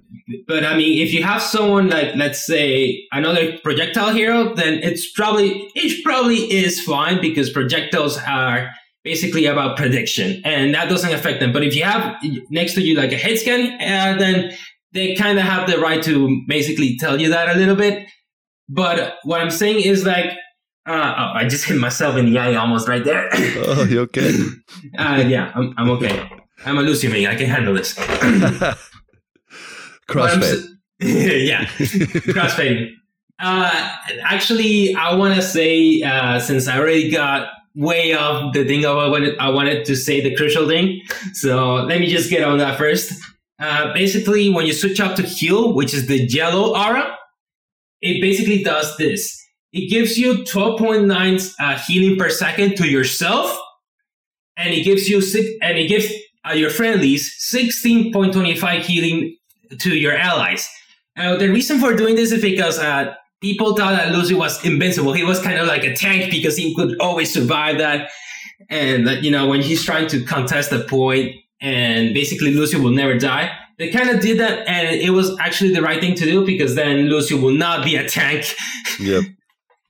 [0.47, 5.11] But I mean, if you have someone like, let's say, another projectile hero, then it's
[5.13, 8.71] probably it probably is fine because projectiles are
[9.05, 11.53] basically about prediction, and that doesn't affect them.
[11.53, 12.17] But if you have
[12.51, 14.53] next to you like a hitscan, uh, then
[14.93, 18.07] they kind of have the right to basically tell you that a little bit.
[18.69, 20.33] But what I'm saying is like,
[20.87, 23.31] uh, oh, I just hit myself in the eye almost right there.
[23.33, 24.35] Oh, you okay?
[24.99, 26.29] uh, yeah, I'm, I'm okay.
[26.65, 27.95] I'm a Lucy I can handle this.
[30.09, 30.65] Crossfade.
[31.01, 31.65] yeah,
[32.35, 32.93] crossfading.
[33.39, 38.85] Uh, actually, I want to say uh, since I already got way off the thing
[38.85, 41.01] I wanted, I wanted to say the crucial thing.
[41.35, 43.13] So let me just get on that first.
[43.61, 47.17] Uh, basically, when you switch up to heal, which is the yellow aura,
[48.01, 49.41] it basically does this.
[49.73, 53.57] It gives you 12.9 uh, healing per second to yourself,
[54.57, 56.13] and it gives you six, and it gives
[56.51, 59.37] uh, your friendlies 16.25 healing
[59.79, 60.69] to your allies.
[61.17, 65.13] Uh, the reason for doing this is because uh, people thought that Lucy was invincible.
[65.13, 68.11] He was kind of like a tank because he could always survive that.
[68.71, 72.93] And uh, you know, when he's trying to contest a point, and basically Lucy will
[72.93, 73.51] never die.
[73.79, 76.75] They kind of did that, and it was actually the right thing to do because
[76.75, 78.47] then Lucy will not be a tank.
[79.01, 79.25] Yep.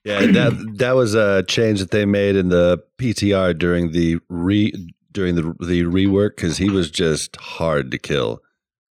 [0.03, 4.71] Yeah, that that was a change that they made in the PTR during the re
[5.11, 8.41] during the the rework because he was just hard to kill.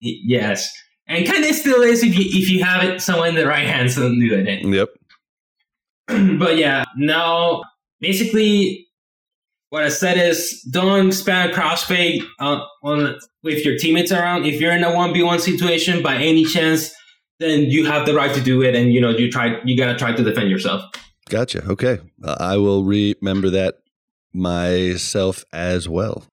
[0.00, 0.70] Yes,
[1.06, 3.66] and kind of still is if you if you have it someone in the right
[3.66, 4.64] hands and doing it.
[4.64, 4.88] Yep.
[6.38, 7.62] but yeah, now
[8.00, 8.86] basically
[9.70, 14.46] what I said is don't spam crossfade uh, on with your teammates around.
[14.46, 16.90] If you're in a one v one situation by any chance,
[17.38, 19.96] then you have the right to do it, and you know you try you gotta
[19.96, 20.84] try to defend yourself.
[21.28, 21.64] Gotcha.
[21.64, 23.80] Okay, uh, I will remember that
[24.32, 26.24] myself as well.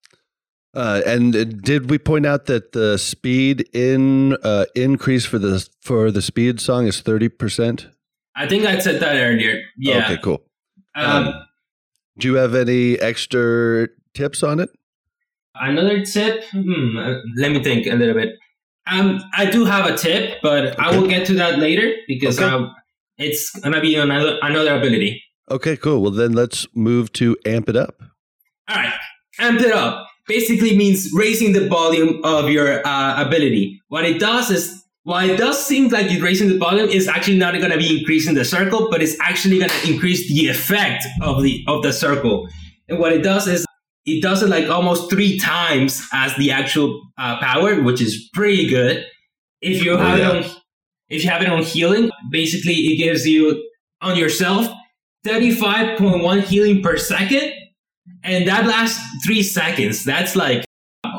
[0.73, 5.65] Uh, and uh, did we point out that the speed in uh, increase for the
[5.81, 7.87] for the speed song is thirty percent?
[8.35, 9.61] I think I said that earlier.
[9.77, 10.03] Yeah.
[10.03, 10.17] Okay.
[10.21, 10.43] Cool.
[10.95, 11.33] Um, Um,
[12.17, 14.69] Do you have any extra tips on it?
[15.55, 16.43] Another tip?
[16.51, 18.35] Hmm, uh, let me think a little bit.
[18.87, 22.49] Um, I do have a tip, but I will get to that later because Okay.
[22.53, 22.73] um,
[23.17, 25.23] it's gonna be another another ability.
[25.49, 25.77] Okay.
[25.77, 26.01] Cool.
[26.01, 27.95] Well, then let's move to amp it up.
[28.67, 28.93] All right,
[29.39, 30.07] amp it up.
[30.27, 33.79] Basically means raising the volume of your uh, ability.
[33.89, 37.37] What it does is, while it does seem like you're raising the volume, it's actually
[37.37, 41.05] not going to be increasing the circle, but it's actually going to increase the effect
[41.21, 42.47] of the of the circle.
[42.89, 43.67] And what it does is,
[44.07, 48.67] it does it like almost three times as the actual uh, power, which is pretty
[48.67, 49.05] good.
[49.61, 50.29] If you Oh, have yeah.
[50.31, 50.51] it on,
[51.09, 53.63] if you have it on healing, basically it gives you
[54.01, 54.67] on yourself
[55.25, 57.51] 35.1 healing per second
[58.25, 60.03] and that lasts three seconds.
[60.03, 60.65] That's like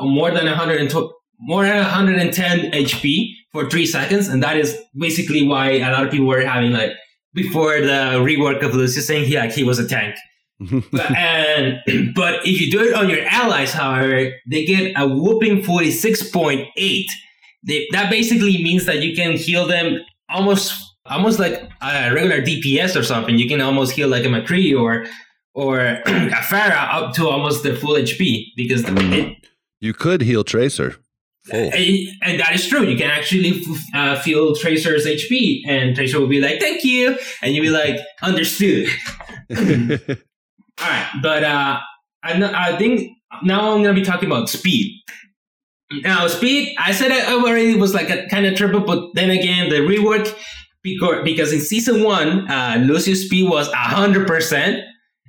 [0.01, 5.71] more than 120, more than 110 HP for three seconds, and that is basically why
[5.71, 6.91] a lot of people were having like
[7.33, 10.15] before the rework of Lucius saying he like he was a tank.
[10.91, 11.79] but, and
[12.15, 17.05] but if you do it on your allies, however, they get a whooping 46.8.
[17.63, 20.73] They, that basically means that you can heal them almost
[21.05, 23.37] almost like a regular DPS or something.
[23.37, 25.05] You can almost heal like a McCree or
[25.53, 29.47] or a Pharah up to almost the full HP because it,
[29.79, 30.97] You could heal Tracer.
[31.45, 31.57] Full.
[31.73, 32.83] and, and that is true.
[32.83, 33.61] You can actually
[33.93, 37.99] uh, feel Tracer's HP, and Tracer will be like, "Thank you," and you'll be like,
[38.21, 38.89] "Understood."
[40.79, 41.79] All right, but uh,
[42.23, 43.11] I, I think
[43.43, 45.01] now I'm gonna be talking about speed.
[46.03, 49.69] Now, speed, I said it already was like a kind of triple, but then again,
[49.69, 50.33] the rework
[51.23, 54.83] because in season one, uh, Lucius P was hundred percent,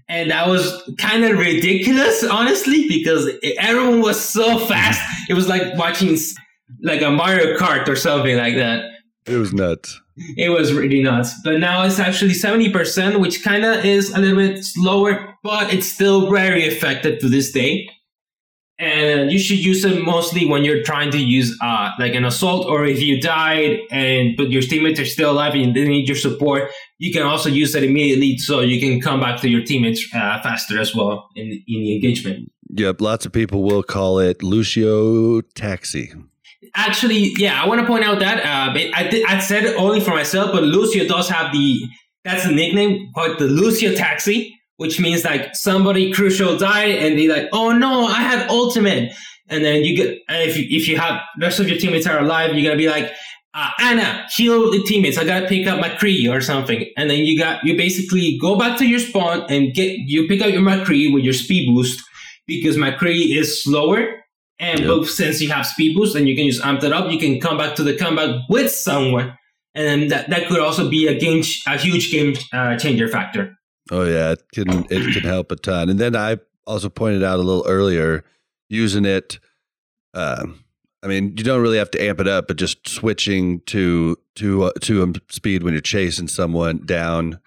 [0.09, 5.01] and that was kind of ridiculous, honestly, because everyone was so fast.
[5.29, 6.17] It was like watching
[6.83, 8.85] like a Mario Kart or something like that.
[9.27, 10.01] It was nuts.
[10.37, 11.33] It was really nuts.
[11.45, 15.87] But now it's actually 70%, which kind of is a little bit slower, but it's
[15.87, 17.89] still very effective to this day.
[18.81, 22.67] And you should use it mostly when you're trying to use uh, like an assault,
[22.67, 26.17] or if you died and but your teammates are still alive and they need your
[26.17, 30.07] support, you can also use it immediately so you can come back to your teammates
[30.15, 32.53] uh, faster as well in, in the engagement.
[32.71, 33.01] Yep.
[33.01, 36.13] Lots of people will call it Lucio Taxi.
[36.75, 39.75] Actually, yeah, I want to point out that uh, but I did, I said it
[39.77, 41.81] only for myself, but Lucio does have the
[42.25, 47.29] that's the nickname called the Lucio Taxi, which means like somebody crucial died and they
[47.29, 49.13] like, oh no, I had ultimate,
[49.49, 52.55] and then you get if you, if you have rest of your teammates are alive,
[52.55, 53.13] you're gonna be like.
[53.55, 55.19] Uh, Ana, heal the teammates.
[55.19, 58.57] I gotta pick up my McCree or something, and then you got you basically go
[58.59, 62.01] back to your spawn and get you pick up your McCree with your speed boost
[62.47, 64.07] because McCree is slower
[64.61, 64.89] And Yep.
[64.89, 67.41] but since you have speed boost and you can just amp that up, you can
[67.41, 69.37] come back to the combat with someone,
[69.75, 73.58] and that, that could also be a game, a huge game uh, changer factor.
[73.91, 75.89] Oh yeah, it can it can help a ton.
[75.89, 78.25] And then I also pointed out a little earlier
[78.69, 79.39] using it.
[80.15, 80.65] Um,
[81.03, 84.65] I mean, you don't really have to amp it up, but just switching to to
[84.65, 87.41] uh, to speed when you're chasing someone down.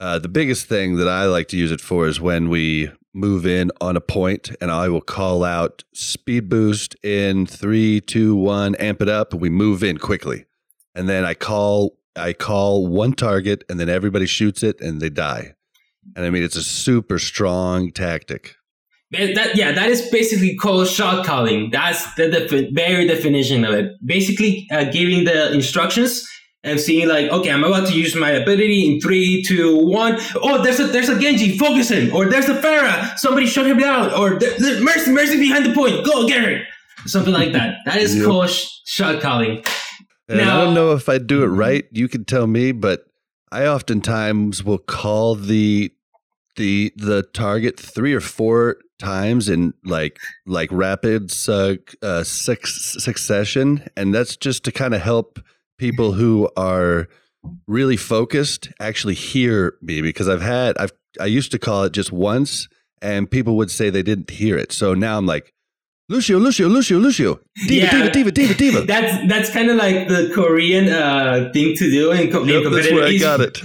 [0.00, 3.46] Uh, the biggest thing that I like to use it for is when we move
[3.46, 8.74] in on a point, and I will call out speed boost in three, two, one,
[8.74, 10.44] amp it up, and we move in quickly.
[10.94, 15.10] And then I call I call one target, and then everybody shoots it, and they
[15.10, 15.54] die.
[16.16, 18.54] And I mean, it's a super strong tactic.
[19.10, 21.70] That, yeah, that is basically called shot calling.
[21.70, 23.92] That's the defi- very definition of it.
[24.04, 26.28] Basically, uh, giving the instructions
[26.64, 30.18] and seeing like, okay, I'm about to use my ability in three, two, one.
[30.36, 33.16] Oh, there's a there's a Genji focusing, or there's a Pharah.
[33.18, 34.40] Somebody shut him down, or
[34.80, 36.04] Mercy, Mercy behind the point.
[36.04, 36.62] Go get her.
[37.06, 37.76] Something like that.
[37.84, 38.24] That is Yep.
[38.26, 39.62] called sh- shot calling.
[40.28, 41.84] And I don't know if I do it right.
[41.92, 43.04] You can tell me, but
[43.52, 45.92] I oftentimes will call the
[46.56, 53.86] the the target three or four times in like like rapid uh, uh, six, succession,
[53.96, 55.40] and that's just to kind of help
[55.78, 57.08] people who are
[57.66, 62.12] really focused actually hear me because I've had I've I used to call it just
[62.12, 62.68] once,
[63.02, 64.72] and people would say they didn't hear it.
[64.72, 65.52] So now I'm like.
[66.06, 67.90] Lucio, Lucio, Lucio, Lucio, D.Va, Yeah.
[68.10, 68.80] D.Va, D.Va, D.Va, D.Va.
[68.86, 72.72] That's that's kind of like the Korean uh, thing to do in, co- in Yep,
[72.72, 73.58] that's where I got it.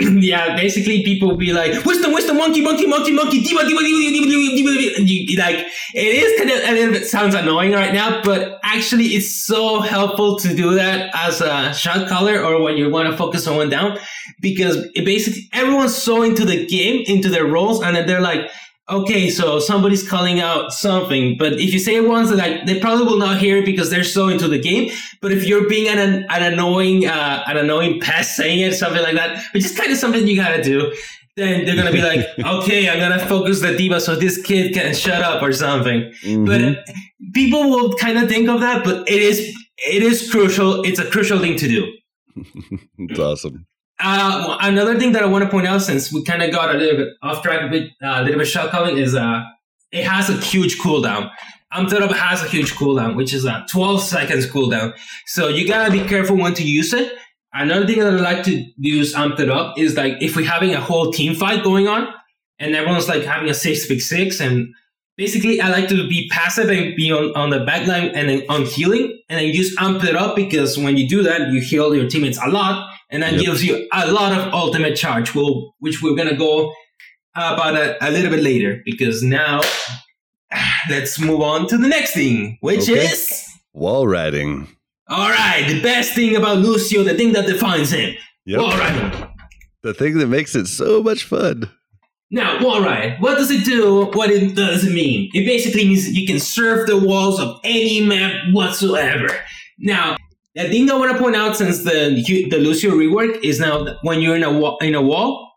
[0.20, 4.26] yeah, basically people be like, wisdom, wisdom, monkey, monkey, monkey, monkey, D.Va, D.Va, D.Va, D.Va,
[4.26, 4.96] D.Va, D.Va, D.Va.
[4.98, 5.58] And you, like,
[5.94, 9.78] it is kind of a little bit sounds annoying right now, but actually it's so
[9.78, 13.68] helpful to do that as a shot caller or when you want to focus someone
[13.70, 13.98] down
[14.40, 18.50] because it basically everyone's so into the game, into their roles, and then they're like,
[18.88, 23.06] okay, so somebody's calling out something, but if you say it once, like they probably
[23.06, 24.90] will not hear it because they're so into the game.
[25.20, 29.02] But if you're being an an, an annoying uh, an annoying pest saying it, something
[29.02, 30.92] like that, which is kind of something you gotta do,
[31.36, 34.94] then they're gonna be like, okay, I'm gonna focus the D.Va so this kid can
[34.94, 36.12] shut up or something.
[36.22, 36.46] Mhm.
[36.46, 36.84] But
[37.32, 40.82] people will kind of think of that, but it is it is crucial.
[40.82, 41.92] It's a crucial thing to do.
[42.98, 43.66] it's awesome.
[44.00, 46.78] Uh, another thing that I want to point out, since we kind of got a
[46.78, 49.42] little bit off track with uh, a little bit shot calling, is uh,
[49.92, 51.30] it has a huge cooldown.
[51.70, 54.96] Up has a huge cooldown, which is a 12 seconds cooldown.
[55.26, 57.12] So you gotta be careful when to use it.
[57.52, 60.80] Another thing that I like to use Amped Up is like if we're having a
[60.80, 62.12] whole team fight going on,
[62.58, 64.68] and everyone's like having a six v six, and
[65.16, 68.42] basically I like to be passive and be on, on the back line and then
[68.48, 72.38] on healing, and then use Up because when you do that, you heal your teammates
[72.38, 73.44] a lot, and that Yep.
[73.44, 76.74] gives you a lot of ultimate charge, will which we're gonna go
[77.36, 79.60] about a, a little bit later because now
[80.90, 83.06] let's move on to the next thing, which Okay.
[83.06, 84.68] is Wall riding.
[85.08, 88.14] all right, the best thing about Lucio, the thing that defines him,
[88.46, 88.60] Yep.
[88.60, 89.26] wall riding.
[89.82, 91.68] The thing that makes it so much fun.
[92.30, 94.06] Now, wall ride, what does it do?
[94.14, 95.30] What it does it mean?
[95.34, 99.28] It basically means you can surf the walls of any map whatsoever.
[99.78, 100.16] Now,
[100.54, 104.20] the thing I want to point out since the the Lucio rework is now when
[104.20, 105.50] you're in a wall, in a wall,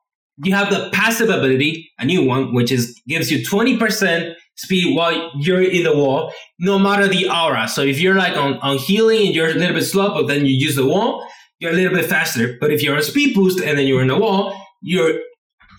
[0.44, 5.32] you have the passive ability, a new one, which is gives you 20% speed while
[5.36, 7.68] you're in the wall, no matter the aura.
[7.68, 10.46] So if you're like on, on healing and you're a little bit slow, but then
[10.46, 11.28] you use the wall,
[11.60, 12.58] you're a little bit faster.
[12.60, 15.20] But if you're on speed boost and then you're in the wall, you're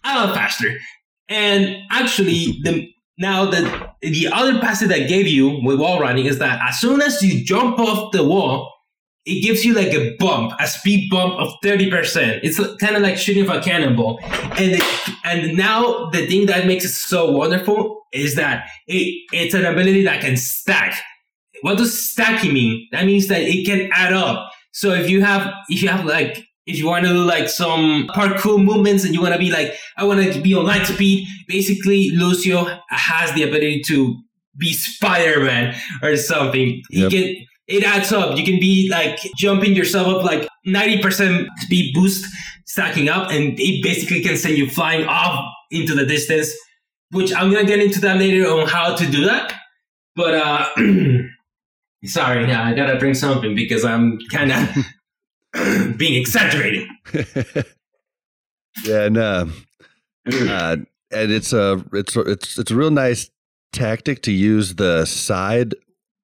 [0.05, 0.73] a lot faster.
[1.29, 6.39] And actually, the now the the other passive that gave you with wall running is
[6.39, 8.73] that as soon as you jump off the wall,
[9.29, 12.41] it gives you like a bump, a speed bump of thirty percent.
[12.43, 14.19] It's kind of like shooting a cannonball.
[14.23, 14.85] And it,
[15.25, 20.05] and now the thing that makes it so wonderful is that it, it's an ability
[20.05, 20.99] that can stack.
[21.61, 22.89] What does stacking mean?
[22.93, 24.51] That means that it can add up.
[24.73, 28.09] So if you have if you have like if you want to do like some
[28.15, 31.29] parkour movements and you want to be like I want to be on light speed,
[31.47, 34.17] basically Lucio has the ability to
[34.57, 36.83] be Spider-Man or something.
[36.91, 37.13] Yep.
[37.13, 38.37] He can it adds up.
[38.37, 42.27] You can be like jumping yourself up like 90% speed boost
[42.67, 46.51] stacking up and it basically can send you flying off into the distance,
[47.11, 49.53] which I'm gonna get into that later on how to do that.
[50.17, 50.67] But uh
[52.05, 56.87] sorry, yeah, I gotta bring something because I'm kind of being exaggerated.
[58.85, 59.47] yeah, and uh,
[60.33, 60.77] uh,
[61.11, 63.31] and it's a it's a- it's it's a real nice
[63.73, 65.75] tactic to use the side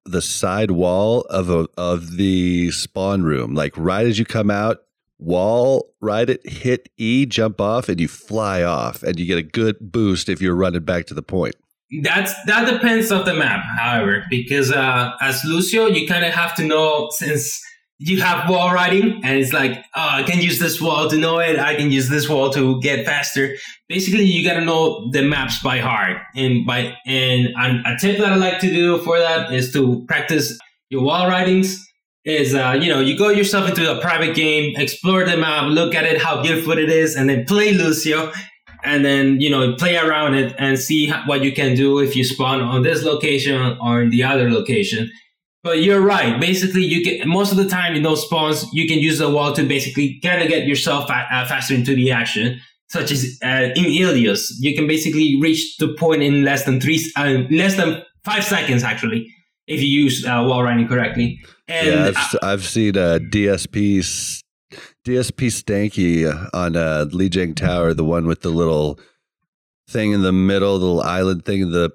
[0.05, 3.53] the side wall of a of the spawn room.
[3.53, 4.83] Like right as you come out,
[5.17, 9.43] wall ride it, hit E, jump off, and you fly off, and you get a
[9.43, 11.55] good boost if you're running back to the point.
[12.01, 16.55] That's that depends on the map, however, because uh, as Lucio, you kind of have
[16.55, 17.61] to know since
[17.97, 21.39] you have wall riding, and it's like, oh, I can use this wall to know
[21.39, 21.59] it.
[21.59, 23.55] I can use this wall to get faster.
[23.87, 27.47] Basically, you gotta know the maps by heart, and by and
[27.85, 30.57] a tip that I like to do for that is to practice
[30.89, 31.81] your wall ridings.
[32.25, 35.95] Is uh, you know you go yourself into a private game, explore the map, look
[35.95, 38.31] at it, how beautiful it is, and then play Lucio,
[38.83, 42.23] and then you know play around it and see what you can do if you
[42.25, 45.09] spawn on this location or in the other location
[45.65, 46.39] but you're right.
[46.39, 49.51] Basically you can most of the time in those spawns you can use the wall
[49.53, 53.73] to basically kind of get yourself fa- uh, faster into the action such as uh,
[53.75, 54.51] in Ilios.
[54.59, 58.83] You can basically reach the point in less than three uh, less than five seconds
[58.83, 59.27] actually
[59.65, 61.41] if you use uh, wall running correctly.
[61.67, 64.03] And yeah, I've, I've seen uh, DSP
[65.03, 68.99] DSP Stanky on uh, Lijiang Tower, the one with the little
[69.87, 71.91] thing in the middle, the little island thing in the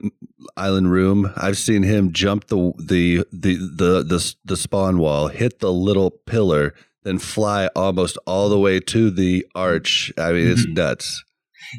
[0.56, 1.32] island room.
[1.36, 6.10] I've seen him jump the the the the the, the spawn wall, hit the little
[6.10, 10.12] pillar, then fly almost all the way to the arch.
[10.18, 11.24] I mean, it's nuts.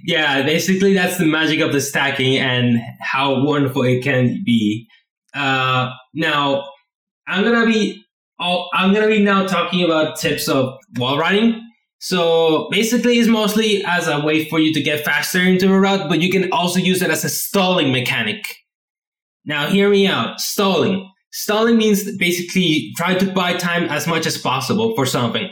[0.06, 4.88] yeah basically that's the magic of the stacking and how wonderful it can be
[5.34, 6.64] uh, now
[7.28, 8.02] i'm gonna be
[8.40, 11.62] i'm gonna be now talking about tips of wall riding
[12.04, 16.10] so basically it's mostly as a way for you to get faster into a route
[16.10, 18.44] but you can also use it as a stalling mechanic.
[19.46, 20.42] Now hear me out.
[20.42, 21.08] Stalling.
[21.32, 25.48] Stalling means basically try to buy time as much as possible for something.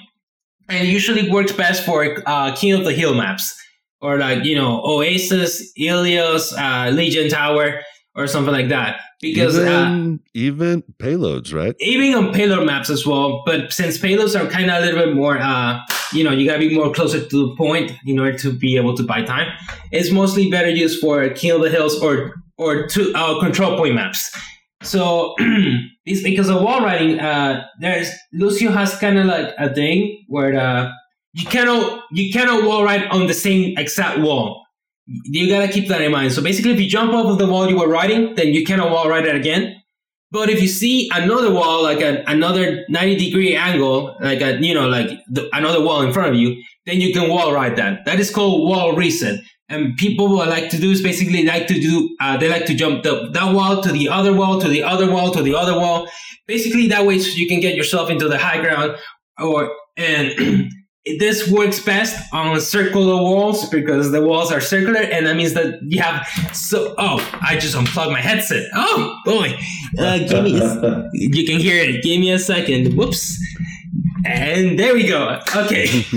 [0.67, 3.55] And it usually works best for uh, king of the hill maps.
[4.01, 7.81] Or like you know Oasis, Ilios, uh, Lijiang Tower,
[8.15, 9.01] or something like that.
[9.21, 11.75] Because uh, even even payloads, right?
[11.79, 15.15] even on payload maps as well, but since payloads are kind of a little bit
[15.15, 15.77] more, uh,
[16.13, 18.95] you know, you gotta be more closer to the point in order to be able
[18.95, 19.51] to buy time.
[19.91, 23.95] It's mostly better used for King of the Hills or or to uh, control point
[23.95, 24.31] maps.
[24.83, 25.35] So
[26.05, 27.19] it's because of wall riding.
[27.19, 30.91] Uh, there's Lucio has kind of like a thing where uh,
[31.33, 34.65] you cannot you cannot wall ride on the same exact wall.
[35.09, 36.33] You gotta keep that in mind.
[36.33, 38.91] So basically, if you jump off of the wall you were riding, then you cannot
[38.91, 39.81] wall ride it again.
[40.31, 44.75] But if you see another wall, like a, another 90 degree angle, like a, you
[44.75, 48.05] know, like the, another wall in front of you, then you can wall ride that.
[48.05, 49.39] That is called wall reset.
[49.69, 53.03] And people like to do is basically like to do, uh, they like to jump
[53.03, 56.07] the, that wall to the other wall, to the other wall, to the other wall.
[56.47, 58.97] Basically, that way so you can get yourself into the high ground
[59.39, 60.71] or, and
[61.17, 65.79] this works best on circular walls because the walls are circular and that means that
[65.81, 68.67] you have so oh i just unplugged my headset.
[68.73, 69.57] Oh boy.
[69.97, 72.03] Uh, give me a, you can hear it.
[72.03, 72.95] Give me a second.
[72.95, 73.37] Whoops.
[74.25, 75.39] And there we go.
[75.55, 75.87] Okay.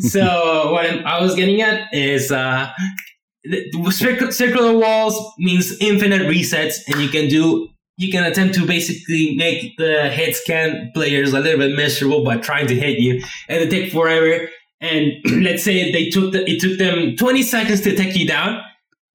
[0.00, 2.70] So what i was getting at is uh
[3.90, 9.76] circular walls means infinite resets and you can do you can attempt to basically make
[9.76, 13.92] the hitscan players a little bit miserable by trying to hit you and it take
[13.92, 14.48] forever.
[14.80, 15.12] And
[15.44, 18.60] let's say they took the, it took them 20 seconds to take you down.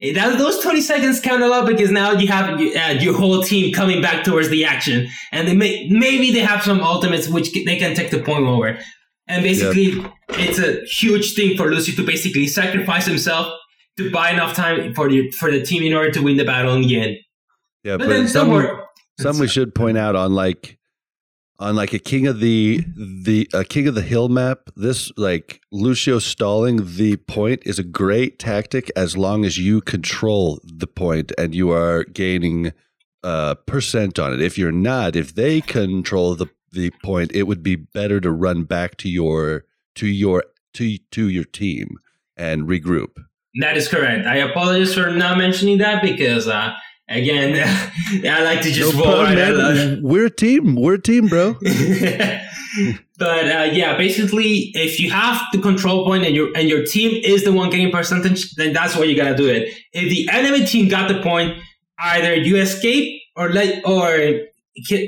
[0.02, 3.74] That, those 20 seconds count a lot because now you have uh, your whole team
[3.74, 5.10] coming back towards the action.
[5.34, 8.80] And they may, maybe they have some ultimates which they can take the point over
[9.30, 13.54] and basically it's a huge thing for lucy to basically sacrifice himself
[13.98, 16.74] to buy enough time for the for the team in order to win the battle
[16.74, 17.18] in the end
[17.84, 18.82] Yeah, but, but, then some don't
[19.20, 20.80] some we should point out on like
[21.60, 25.62] on like a king of the the a king of the hill map this like
[25.72, 31.32] lucio stalling the point is a great tactic as long as you control the point
[31.38, 32.72] and you are gaining
[33.24, 37.64] uh percent on it if you're not if they control the the point it would
[37.64, 39.66] be better to run back to your
[39.96, 41.98] to your to to your team
[42.38, 43.18] and regroup
[43.60, 44.26] That is correct.
[44.28, 46.74] I apologize for not mentioning that because, uh,
[47.10, 47.56] again,
[48.26, 50.00] I like to just No roll problem, right man.
[50.04, 51.58] we're a team we're a team bro
[53.18, 57.20] but uh, yeah, basically, if you have the control point and your and your team
[57.24, 59.74] is the one getting percentage, then that's where you gotta do it.
[59.92, 61.58] If the enemy team got the point,
[61.98, 64.50] either you escape or let or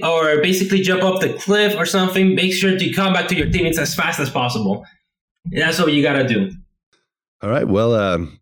[0.04, 2.36] or basically jump off the cliff or something.
[2.36, 4.86] Make sure to come back to your teammates as fast as possible.
[5.46, 6.52] That's what you gotta do.
[7.42, 7.68] All right.
[7.68, 8.40] Well, um,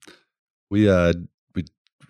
[0.69, 1.13] we uh,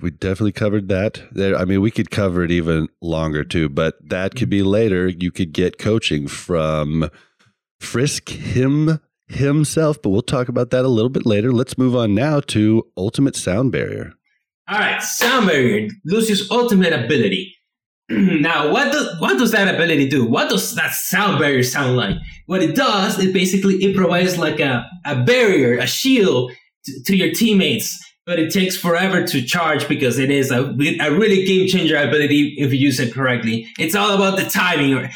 [0.01, 1.21] we definitely covered that.
[1.31, 5.07] There, I mean, we could cover it even longer too, but that could be later.
[5.07, 7.09] You could get coaching from
[7.79, 11.51] Frisk him himself, but we'll talk about that a little bit later.
[11.51, 14.13] Let's move on now to Ultimate Sound Barrier.
[14.69, 17.55] All right, sound barrier, Lucio's ultimate ability.
[18.09, 20.25] now, what does what does that ability do?
[20.25, 22.15] What does that sound barrier sound like?
[22.45, 26.51] What it does, it basically it provides like a, a barrier, a shield
[26.85, 31.11] to, to your teammates but it takes forever to charge because it is a, a
[31.11, 33.67] really game changer ability if you use it correctly.
[33.79, 35.09] It's all about the timing.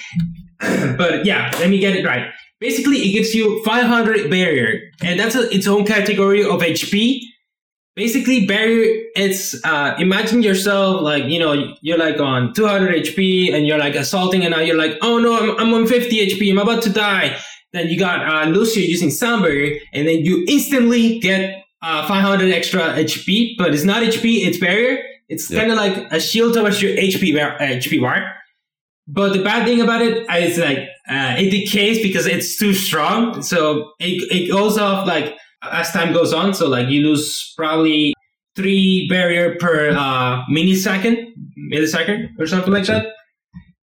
[0.97, 2.31] but yeah, let me get it right.
[2.59, 7.19] Basically, it gives you 500 barrier, and that's a, its own category of HP.
[7.95, 9.03] Basically, barrier.
[9.15, 13.95] It's uh, imagine yourself like you know you're like on 200 HP, and you're like
[13.95, 16.89] assaulting, and now you're like, oh no, I'm, I'm on 50 HP, I'm about to
[16.89, 17.37] die.
[17.73, 22.81] Then you got uh, Lucio using barrier, and then you instantly get uh, 500 extra
[22.97, 24.97] HP, but it's not HP, it's barrier.
[25.29, 25.59] It's Yeah.
[25.59, 28.33] kind of like a shield towards your HP bar, uh, HP bar.
[29.07, 30.79] But the bad thing about it is like
[31.09, 33.41] uh, it decays because it's too strong.
[33.43, 36.53] So it, it goes off like as time goes on.
[36.53, 38.13] So like you lose probably
[38.55, 41.17] three barrier per uh, millisecond,
[41.71, 43.07] millisecond or something like that.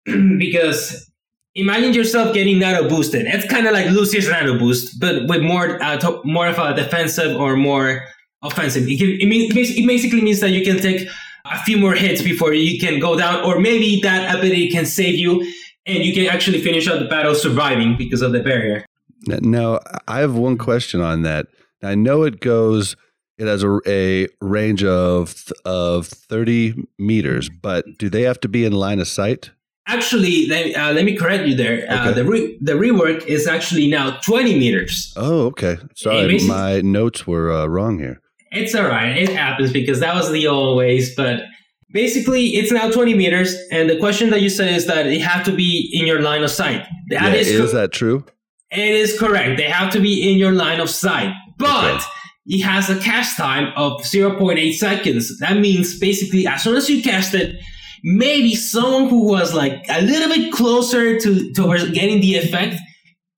[0.38, 1.10] because
[1.58, 3.26] imagine yourself getting nano boosted.
[3.26, 6.74] It's kind of like Lucio's nano boost, but with more uh, to- more of a
[6.74, 8.04] defensive or more
[8.42, 8.84] offensive.
[8.86, 11.08] It, can, it, mean, it basically means that you can take
[11.44, 15.16] a few more hits before you can go down, or maybe that ability can save
[15.16, 15.46] you
[15.86, 18.84] and you can actually finish out the battle surviving because of the barrier.
[19.26, 21.46] Now, I have one question on that.
[21.82, 22.94] I know it goes.
[23.38, 28.64] It has a, a range of of thirty meters, but do they have to be
[28.64, 29.50] in line of sight?
[29.88, 31.86] Actually, let, uh, let me correct you there.
[31.90, 35.12] Uh, the re- the rework is actually now 20 meters.
[35.16, 35.78] Oh, okay.
[35.96, 38.20] Sorry, my notes were uh, wrong here.
[38.52, 39.16] It's all right.
[39.16, 41.14] It happens because that was the old ways.
[41.14, 41.40] But
[41.92, 43.56] basically, it's now 20 meters.
[43.72, 46.42] And the question that you said is that it have to be in your line
[46.44, 46.86] of sight.
[47.10, 48.24] That yeah, is, is that true?
[48.70, 49.56] it is correct.
[49.56, 51.32] They have to be in your line of sight.
[51.58, 52.04] But Okay.
[52.46, 55.38] it has a cast time of 0.8 seconds.
[55.38, 57.56] That means basically, as soon as you cast it,
[58.04, 62.76] maybe someone who was like a little bit closer to towards getting the effect,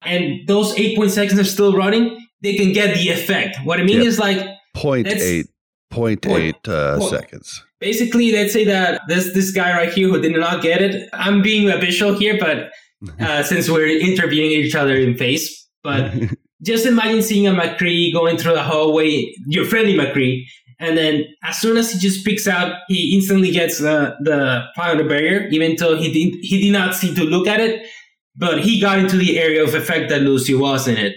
[0.03, 3.57] and those 8.6 seconds are still running, they can get the effect.
[3.63, 4.05] What I mean Yep.
[4.07, 4.39] is like
[4.73, 5.45] Point That's- eight,
[5.89, 7.09] point Point- eight uh, point.
[7.11, 7.63] seconds.
[7.81, 11.41] basically let's say that this this guy right here who did not get it i'm
[11.41, 12.57] being a visual here but
[13.25, 16.13] uh, since we're interviewing each other in face but
[16.69, 19.09] just imagine seeing a mccree going through the hallway
[19.47, 20.45] your friendly mccree
[20.81, 25.01] and then as soon as he just picks out he instantly gets the the fire
[25.07, 27.87] barrier even though he did he did not seem to look at it
[28.35, 31.15] but he got into the area of effect that lucy was in it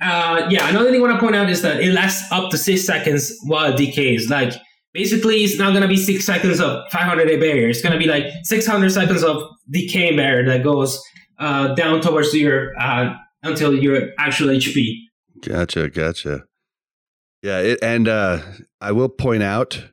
[0.00, 2.58] uh, yeah, another thing I want to point out is that it lasts up to
[2.58, 4.28] six seconds while it decays.
[4.28, 4.52] Like,
[4.92, 7.68] basically, it's not going to be six seconds of 500 barrier.
[7.68, 11.02] It's going to be like 600 seconds of decay barrier that goes
[11.38, 14.94] uh, down towards your uh, until your actual HP.
[15.42, 16.44] Gotcha, gotcha.
[17.42, 18.42] Yeah, it, and uh,
[18.80, 19.84] I will point out,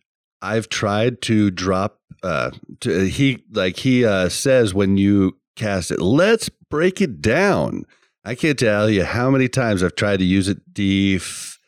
[0.41, 1.99] I've tried to drop.
[2.23, 7.83] Uh, to, he like he uh, says when you cast it, let's break it down.
[8.23, 11.59] I can't tell you how many times I've tried to use it def-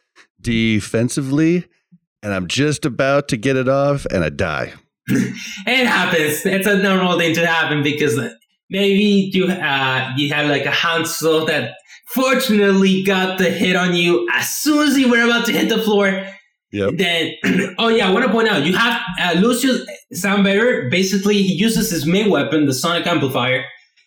[0.42, 1.66] defensively,
[2.24, 4.74] and I'm just about to get it off, and I die.
[5.68, 6.46] It happens.
[6.46, 8.20] It's a normal thing to happen because
[8.70, 11.76] maybe you uh, you had like a Hanzo that
[12.14, 15.82] fortunately got the hit on you as soon as you were about to hit the
[15.82, 16.26] floor.
[16.72, 16.94] Yep.
[16.98, 17.34] Then,
[17.78, 20.90] oh yeah, I want to point out you have uh, Lucius Soundbearer.
[20.92, 23.64] Basically, he uses his main weapon, the sonic amplifier,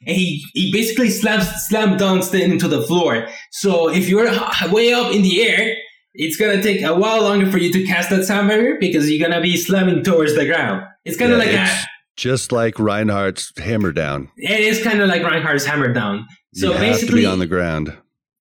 [0.06, 3.26] and he he basically slams slam dunks into the floor.
[3.50, 4.30] So if you're
[4.70, 5.74] way up in the air,
[6.12, 9.26] it's gonna take a while longer for you to cast that sound barrier because you're
[9.26, 10.82] gonna be slamming towards the ground.
[11.06, 11.86] It's kind of Yeah, like a
[12.16, 14.30] just like Reinhardt's hammer down.
[14.36, 16.26] it is kind of like Reinhardt's hammer down.
[16.54, 17.96] So you basically, be on the ground.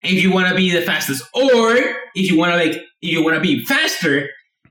[0.02, 1.76] if you want to be the fastest, or
[2.14, 2.72] if you want to like,
[3.02, 4.28] if you want to be faster,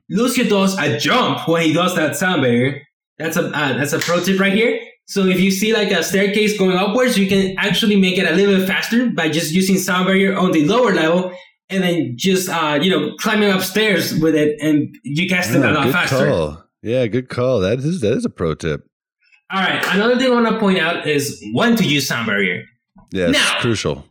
[0.10, 2.82] Lucio does a jump when he does that sound barrier.
[3.20, 4.80] That's a uh, that's a pro tip right here.
[5.06, 8.36] So if you see like a staircase going upwards, you can actually make it a
[8.36, 11.32] little bit faster by just using sound barrier on the lower level,
[11.70, 15.70] and then just uh, you know climbing upstairs with it, and you cast it a
[15.70, 16.28] Oh, lot faster.
[16.28, 16.64] call.
[16.82, 17.60] Yeah, good call.
[17.60, 18.86] That is that is a pro tip.
[19.52, 19.86] All right.
[19.94, 22.64] Another thing I want to point out is when to use sound barrier.
[23.12, 24.06] Yes, Now- crucial.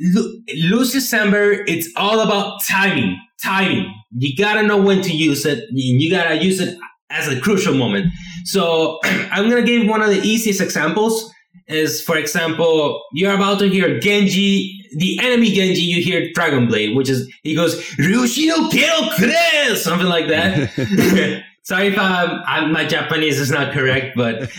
[0.00, 3.18] Lu- Lucio's Samber, it's all about timing.
[3.42, 3.92] Timing.
[4.16, 5.64] You gotta know when to use it.
[5.70, 6.76] You gotta use it
[7.10, 8.06] as a crucial moment.
[8.44, 11.30] So I'm gonna give one of the easiest examples.
[11.68, 15.82] Is for example, you're about to hear Genji, the enemy Genji.
[15.82, 20.70] You hear Dragon Blade, which is he goes Ryushi no Kero Kure, something like that.
[21.62, 24.50] Sorry if um, I'm, my Japanese is not correct, but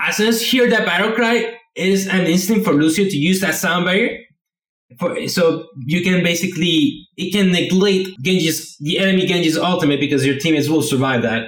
[0.00, 3.16] as soon as you hear that battle cry, it is an instinct for Lucio to
[3.16, 4.20] use that sound barrier.
[4.98, 10.38] For, so you can basically it can neglect Genji's the enemy Genji's ultimate because your
[10.38, 11.46] teammates will survive that.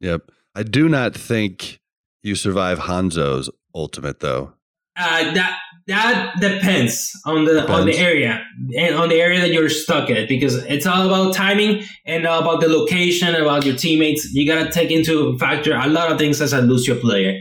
[0.00, 0.30] Yep.
[0.54, 1.80] I do not think
[2.22, 4.52] you survive Hanzo's ultimate though.
[4.98, 8.42] Uh, that That depends on the on the area
[8.76, 12.60] and on the area that you're stuck at because it's all about timing and about
[12.60, 14.32] the location, about your teammates.
[14.32, 17.40] You gotta take into factor a lot of things as a Lucio player.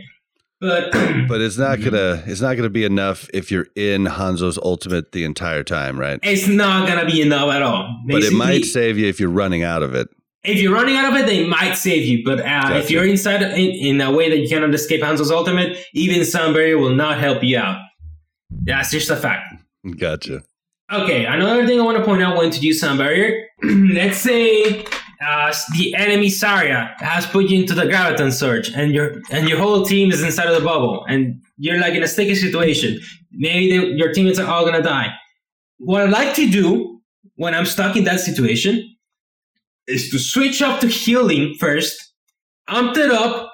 [0.65, 0.91] But
[1.27, 1.89] But it's not Mm-hmm.
[1.89, 6.19] gonna it's not gonna be enough if you're in Hanzo's ultimate the entire time, right?
[6.23, 8.01] it's not gonna be enough at all.
[8.07, 10.07] But it might save you if you're running out of it.
[10.43, 12.23] if you're running out of it, they might save you.
[12.23, 15.77] But uh, if you're inside in, in a way that you cannot escape Hanzo's ultimate,
[15.93, 17.77] even Sound Barrier will not help you out.
[18.49, 19.45] That's just a fact.
[19.97, 20.43] Gotcha.
[20.91, 23.47] Okay, another thing I want to point out when to use Sound Barrier.
[23.63, 24.85] let's say
[25.25, 29.57] uh, the enemy Zarya has put you into the Graviton Surge, and your and your
[29.57, 32.99] whole team is inside of the bubble, and you're like in a sticky situation.
[33.31, 35.13] Maybe they, your teammates are all gonna die.
[35.77, 37.01] What I like to do
[37.35, 38.95] when I'm stuck in that situation
[39.87, 42.13] is to switch up to healing first,
[42.67, 43.51] amp it up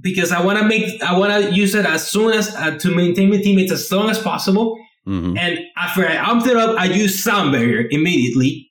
[0.00, 2.94] because I want to make I want to use it as soon as uh, to
[2.94, 4.78] maintain my teammates as long as possible.
[5.04, 8.69] hmm And after I amped it up, I use sound barrier immediately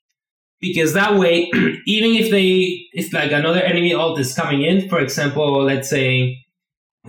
[0.60, 1.50] because that way,
[1.86, 6.44] even if they, if like another enemy ult is coming in, for example, let's say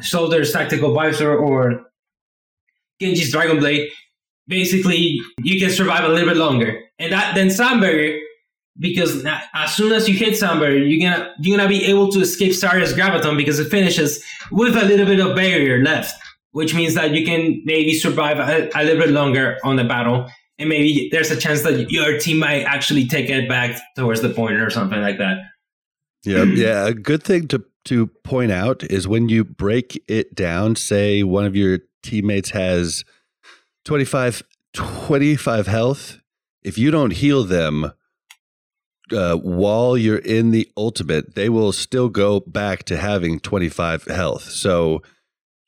[0.01, 1.87] Soldier's Tactical Visor or
[3.01, 3.91] Genji's Dragon Blade,
[4.47, 6.81] basically you can survive a little bit longer.
[6.99, 8.21] And that then sound barrier,
[8.79, 9.25] because
[9.55, 12.53] as soon as you hit sound barrier, you're gonna you're gonna be able to escape
[12.53, 16.15] Zarya's Graviton because it finishes with a little bit of barrier left
[16.53, 20.29] which means that you can maybe survive a, a little bit longer on the battle.
[20.61, 24.29] And maybe there's a chance that your team might actually take it back towards the
[24.31, 25.39] point or something like that.
[26.25, 26.87] Yeah, yeah.
[26.87, 30.77] A good thing to to point out is when you break it down.
[30.77, 33.05] Say one of your teammates has
[33.85, 34.43] 25,
[34.75, 36.21] 25 health.
[36.63, 37.93] If you don't heal them
[39.13, 44.05] uh, while you're in the ultimate, they will still go back to having twenty five
[44.05, 44.43] health.
[44.43, 45.03] So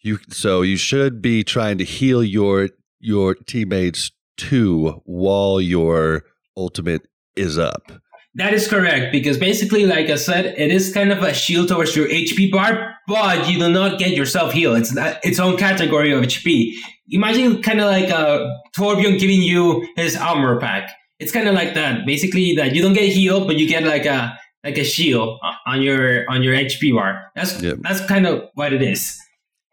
[0.01, 2.71] you so you should be trying to heal your
[3.01, 6.25] your teammates too while your
[6.57, 7.07] ultimate
[7.37, 7.93] is up.
[8.35, 11.95] That is correct because basically, like I said, it is kind of a shield towards
[11.95, 14.79] your HP bar, but you do not get yourself healed.
[14.79, 16.73] It's not its own category of HP.
[17.11, 20.91] Imagine kind of like a Torbjorn giving you his armor pack.
[21.19, 22.07] It's kind of like that.
[22.07, 25.83] Basically, that you don't get healed, but you get like a like a shield on
[25.83, 27.31] your on your HP bar.
[27.37, 27.79] That's Yep.
[27.83, 29.19] that's kind of what it is.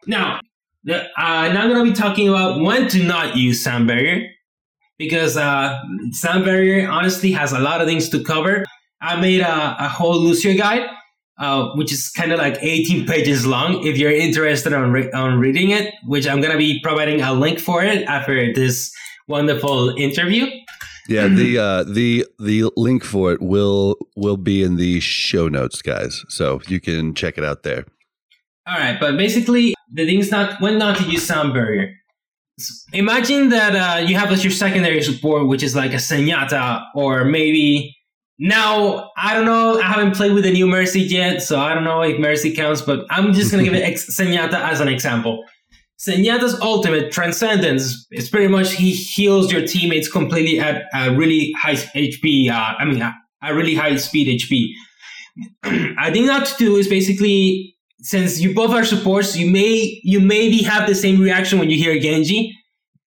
[0.06, 0.40] Now,
[0.84, 4.28] the, uh, now I'm gonna be talking about when to not use sound barrier
[5.00, 5.82] because uh,
[6.12, 8.66] sound barrier honestly has a lot of things to cover.
[9.00, 10.86] I made a, a whole Lucio guide,
[11.38, 13.84] uh, which is kind of like 18 pages long.
[13.86, 17.58] If you're interested on re- on reading it, which I'm gonna be providing a link
[17.58, 18.94] for it after this
[19.26, 20.46] wonderful interview.
[21.08, 25.80] Yeah, the uh, the the link for it will will be in the show notes,
[25.80, 26.24] guys.
[26.28, 27.86] So you can check it out there.
[28.66, 31.96] All right, but basically, the thing's not when not to use sound barrier.
[32.92, 37.24] Imagine that uh, you have as your secondary support, which is like a Zenyatta, or
[37.24, 37.96] maybe
[38.38, 39.78] now I don't know.
[39.78, 42.80] I haven't played with the new Mercy yet, so I don't know if Mercy counts.
[42.80, 45.44] But I'm just gonna give it ex- Zenyatta as an example.
[46.00, 51.74] Zenyatta's ultimate transcendence is pretty much he heals your teammates completely at a really high
[51.74, 52.50] HP.
[52.50, 54.72] Uh, I mean, a, a really high speed HP.
[55.98, 60.20] I think not to do is basically since you both are supports, you may you
[60.20, 62.56] maybe have the same reaction when you hear Genji,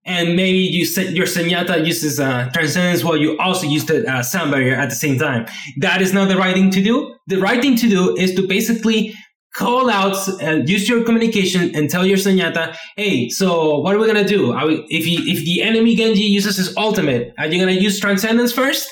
[0.04, 4.50] and maybe you your Zenyatta uses uh, Transcendence while you also use the uh, Sound
[4.50, 5.46] Barrier at the same time.
[5.78, 7.14] That is not the right thing to do.
[7.26, 9.14] The right thing to do is to basically
[9.54, 14.06] call out, uh, use your communication, and tell your Zenyatta, "Hey, so what are we
[14.06, 14.52] gonna do?
[14.66, 18.52] We, if he, if the enemy Genji uses his ultimate, are you gonna use Transcendence
[18.52, 18.90] first,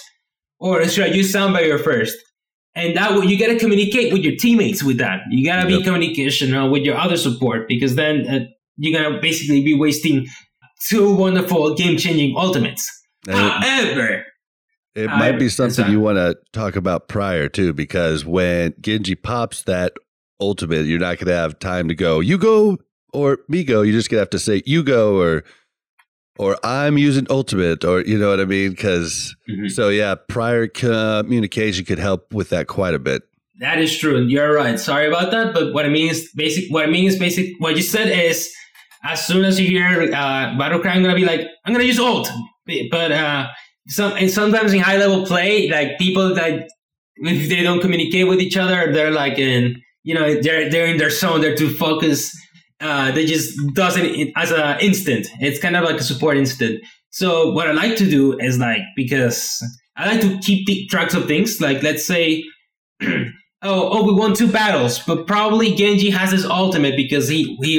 [0.58, 2.16] or should I use Sound Barrier first?
[2.74, 5.20] And that way you gotta communicate with your teammates with that.
[5.30, 5.80] You gotta be Yep.
[5.80, 8.40] in communication uh, with your other support because then uh,
[8.76, 10.26] you're gonna basically be wasting
[10.88, 12.90] two wonderful game-changing ultimates.
[13.28, 14.24] And it, However,
[14.94, 19.14] it I- might be something you want to talk about prior too, because when Genji
[19.14, 19.92] pops that
[20.40, 22.18] ultimate, you're not going to have time to go.
[22.20, 22.78] You go
[23.12, 23.82] or me go.
[23.82, 25.44] You're just going to have to say you go or
[26.38, 28.70] or I'm using ultimate or you know what I mean?
[28.70, 29.70] Because Mhm.
[29.70, 33.22] so yeah, prior communication could help with that quite a bit.
[33.60, 34.24] that is true.
[34.26, 34.76] You're right.
[34.80, 35.54] Sorry about that.
[35.54, 36.64] But what I mean is basic.
[36.72, 37.46] What I mean is basic.
[37.60, 38.50] What you said is,
[39.04, 42.00] as soon as you hear uh, battle cry, I'm gonna be like, I'm gonna use
[42.00, 42.28] ult.
[42.90, 43.46] But uh,
[43.88, 46.66] some and sometimes in high level play, like people that
[47.18, 50.96] if they don't communicate with each other, they're like in you know they're they're in
[50.96, 51.40] their zone.
[51.40, 52.34] They're too focused.
[52.82, 55.28] Uh, they just does it as an instant.
[55.40, 56.82] It's kind of like a support instant.
[57.10, 59.62] So what I like to do is like because
[59.96, 61.60] I like to keep the tracks of things.
[61.60, 62.42] Like let's say
[63.02, 63.28] oh,
[63.62, 67.78] oh, we won two battles, but probably Genji has his ultimate because he he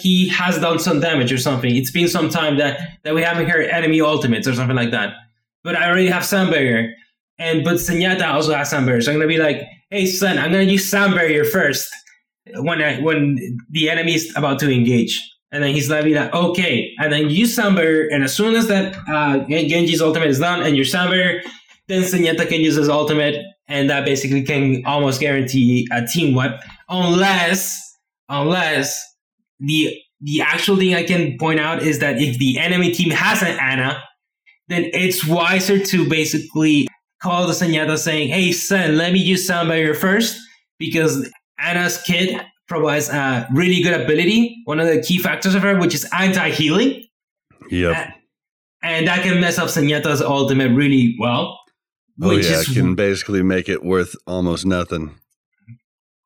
[0.00, 1.76] he has done some damage or something.
[1.76, 5.14] It's been some time that that we haven't heard enemy ultimates or something like that.
[5.62, 6.94] But I already have Sound Barrier,
[7.38, 10.52] and but Zenyatta also has Sound Barrier, so I'm gonna be like, hey son, I'm
[10.52, 11.90] gonna use Sound Barrier first
[12.56, 13.38] when I, when
[13.70, 15.20] the enemy is about to engage.
[15.50, 17.46] And then he's like, okay, and then you
[17.76, 21.40] Barrier, and as soon as that uh, Genji's ultimate is done and Sound Barrier,
[21.86, 26.60] then Zenyatta can use his ultimate, and that basically can almost guarantee a team wipe,
[26.90, 27.82] unless
[28.28, 29.02] unless
[29.58, 33.40] the the actual thing I can point out is that if the enemy team has
[33.40, 34.02] an Ana,
[34.68, 36.88] then it's wiser to basically
[37.22, 40.38] call the Zenyatta saying, "Hey, son, let me use Barrier first
[40.78, 45.78] because Ana's kit provides a really good ability, one of the key factors of her,
[45.78, 47.04] which is anti-healing,
[47.70, 48.12] Yep.
[48.82, 51.58] and that can mess up Zenyatta's ultimate really well."
[52.20, 55.14] Oh Which yeah, is can basically make it worth almost nothing.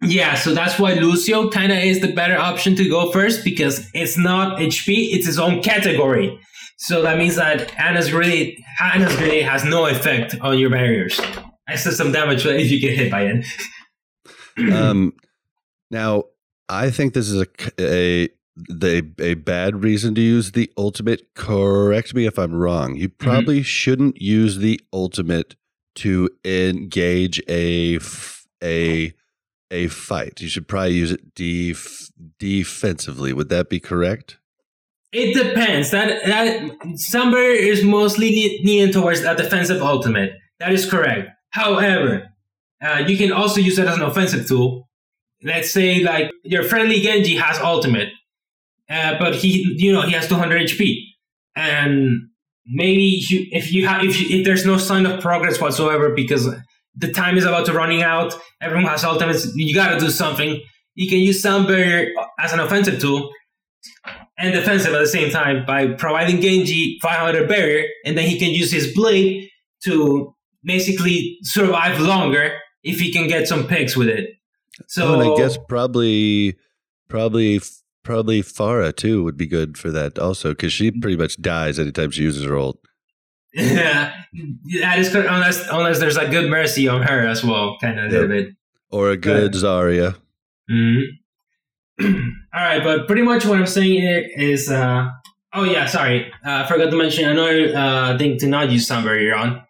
[0.05, 3.89] Yeah, so that's why Lucio kind of is the better option to go first because
[3.95, 6.37] it's not HP, it's its own category.
[6.79, 11.21] So that means that Ana's really Ana's really has no effect on your barriers.
[11.69, 13.45] Except some damage if you get hit by it.
[14.73, 15.13] um,
[15.93, 16.25] now
[16.69, 17.47] I think this is a
[17.79, 21.35] a the a bad reason to use the ultimate.
[21.35, 22.97] Correct me if I'm wrong.
[22.97, 25.55] You probably shouldn't use the ultimate
[25.97, 27.99] to engage a
[28.63, 29.13] a
[29.71, 30.41] a fight.
[30.41, 33.33] You should probably use it def- defensively.
[33.33, 34.39] Would that be correct?
[35.13, 35.91] It depends.
[35.91, 40.33] That that Summer is mostly leaning towards a defensive ultimate.
[40.59, 41.31] That is correct.
[41.51, 42.29] However,
[42.83, 44.89] uh, you can also use it as an offensive tool.
[45.45, 48.09] Let's say like your friendly Genji has ultimate,
[48.89, 50.99] uh, but he you know he has 200 HP,
[51.57, 52.29] and
[52.67, 56.49] maybe you, if you have if, you, if there's no sign of progress whatsoever because
[56.95, 59.51] the time is about to running out, everyone has ultimates.
[59.55, 60.61] You got to do something.
[60.95, 63.31] You can use Sound Barrier as an offensive tool
[64.39, 68.51] and defensive at the same time by providing Genji 500 barrier, and then he can
[68.51, 69.49] use his blade
[69.85, 70.35] to
[70.65, 74.31] basically survive longer if he can get some picks with it.
[74.89, 76.57] So oh, and I guess probably
[77.09, 77.61] probably
[78.03, 82.11] probably Pharah too would be good for that also because she pretty much dies anytime
[82.11, 82.79] she uses her ult.
[83.55, 84.15] yeah,
[84.81, 85.29] that is correct.
[85.31, 88.49] Unless unless there's a good mercy on her as well, kind of a little bit.
[88.91, 90.17] Or a good Zarya.
[90.71, 91.03] Mhm.
[92.03, 95.09] All right, but pretty much what I'm saying here is, uh,
[95.53, 99.35] oh yeah, sorry, uh, I forgot to mention another uh, thing to not use Barrier
[99.35, 99.63] on.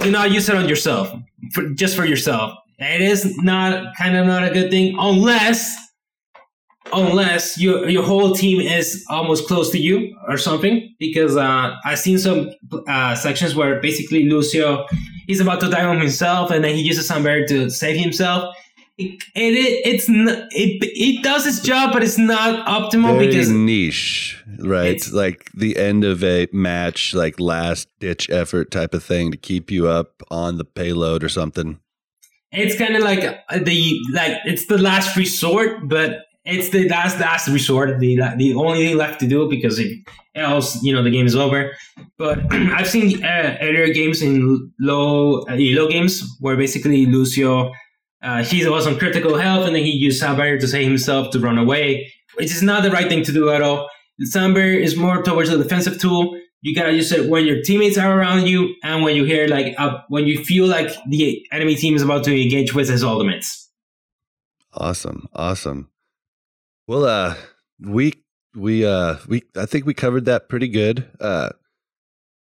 [0.00, 1.12] Do not use it on yourself,
[1.52, 2.54] for, just for yourself.
[2.78, 5.74] It is not kind of not a good thing unless
[6.92, 10.94] unless your your whole team is almost close to you or something.
[10.98, 12.50] Because uh, I've seen some
[12.88, 14.86] uh, sections where basically Lucio
[15.26, 18.54] he's about to die on himself, and then he uses Barrier to save himself.
[18.98, 23.48] It, it it's n- it it does its job, but it's not optimal Very because
[23.48, 24.88] niche, right?
[24.88, 29.38] It's- like the end of a match, like last ditch effort type of thing to
[29.38, 31.78] keep you up on the payload or something.
[32.52, 33.22] It's kind of like
[33.64, 38.86] the like it's the last resort, but it's the last last resort, the the only
[38.86, 39.80] thing left to do because
[40.34, 41.72] else you know the game is over.
[42.18, 47.72] But I've seen uh, earlier games in low uh, low games where basically Lucio
[48.22, 51.40] uh, he was on critical health and then he used Barrier to save himself to
[51.40, 53.88] run away, which is not the right thing to do at all.
[54.18, 56.38] The Barrier is more towards a defensive tool.
[56.64, 59.74] You gotta use it when your teammates are around you and when you hear like
[59.78, 63.68] uh, when you feel like the enemy team is about to engage with his ultimates.
[64.72, 65.90] Awesome, awesome.
[66.86, 67.34] Well, uh,
[67.80, 68.14] we
[68.54, 71.08] we uh we I think we covered that pretty good.
[71.20, 71.50] Uh,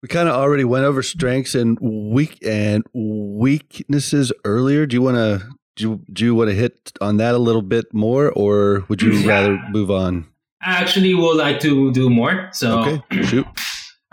[0.02, 4.86] we kind of already went over strengths and weak and weaknesses earlier.
[4.86, 5.48] Do you want to
[5.78, 9.02] do you, do you want to hit on that a little bit more, or would
[9.02, 9.28] you Yeah.
[9.30, 10.26] rather move on?
[10.62, 12.50] I actually would like to do more.
[12.52, 13.46] So Okay, shoot.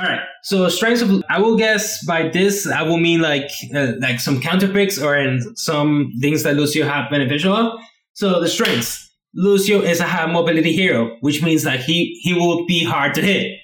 [0.00, 0.20] All right.
[0.44, 4.40] So strengths of I will guess by this I will mean like uh, like some
[4.40, 7.80] counter picks or in some things that Lucio have beneficial of.
[8.14, 9.06] So the strengths.
[9.34, 13.22] Lucio is a high mobility hero, which means that he he will be hard to
[13.22, 13.58] hit.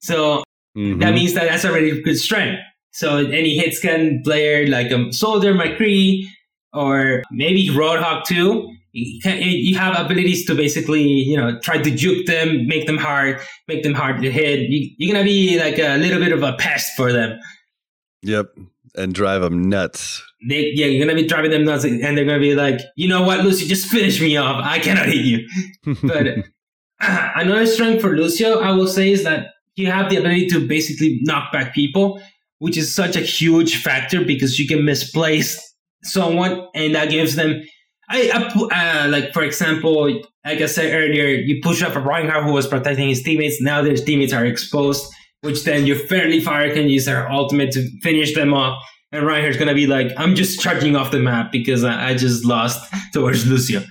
[0.00, 0.42] So
[0.76, 1.00] Mhm.
[1.00, 2.60] that means that that's a really good strength.
[2.92, 6.24] So any hitscan player like a soldier, McCree,
[6.72, 8.70] or maybe Roadhog too.
[8.94, 13.82] You, have abilities to basically, you know, try to juke them, make them hard, make
[13.82, 14.68] them hard to hit.
[14.68, 17.40] You, you're gonna be like a little bit of a pest for them.
[18.22, 18.54] Yep,
[18.94, 20.22] and drive them nuts.
[20.46, 23.22] They, yeah, you're gonna be driving them nuts, and they're gonna be like, you know
[23.22, 24.62] what, Lucio, just finish me off.
[24.62, 25.48] I cannot hit you.
[26.02, 26.26] But
[27.00, 31.18] another strength for Lucio, I will say, is that you have the ability to basically
[31.22, 32.20] knock back people,
[32.58, 35.58] which is such a huge factor because you can misplace
[36.04, 37.62] someone and that gives them
[38.08, 38.30] I,
[38.70, 40.04] I uh, like for example,
[40.44, 43.60] like I said earlier, you push up a Reinhardt who was protecting his teammates.
[43.60, 47.88] Now their teammates are exposed, which then your fairly fire can use their ultimate to
[48.00, 48.82] finish them off.
[49.12, 52.44] And Reinhardt's gonna be like, I'm just charging off the map because I, I just
[52.44, 52.80] lost
[53.12, 53.82] towards Lucio.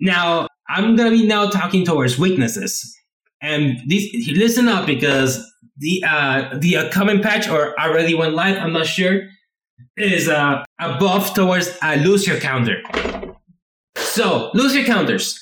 [0.00, 2.96] Now I'm gonna be now talking towards weaknesses,
[3.42, 5.44] and these listen up because
[5.78, 8.56] the uh the upcoming patch or already went live.
[8.58, 9.22] I'm not sure
[9.96, 12.82] is uh, a buff towards a Lucio counter.
[14.14, 15.40] So, Lucio counters.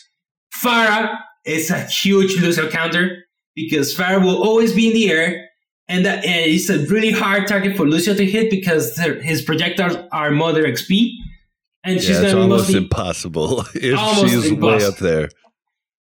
[0.62, 5.48] Pharah is a huge Lucio counter because Pharah will always be in the air,
[5.88, 9.96] and, that, and it's a really hard target for Lucio to hit because his projectiles
[10.10, 11.10] are Mother XP.
[11.84, 15.28] And she's yeah, it's gonna be almost mostly impossible if Almost she's way up there.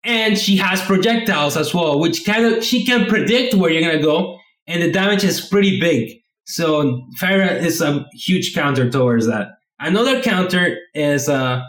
[0.04, 4.02] and she has projectiles as well, which kind of she can predict where you're gonna
[4.02, 6.20] go, and the damage is pretty big.
[6.44, 9.48] So Pharah is a huge counter towards that.
[9.78, 11.62] Another counter is uh,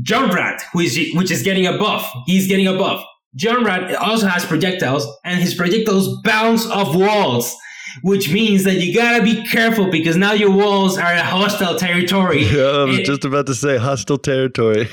[0.00, 2.10] Junkrat, who is which is getting a buff.
[2.26, 3.04] He's getting a buff.
[3.38, 7.54] Junkrat also has projectiles, and his projectiles bounce off walls,
[8.02, 12.42] which means that you gotta be careful because now your walls are a hostile territory
[12.44, 14.88] Yeah, I was It- just about to say hostile territory.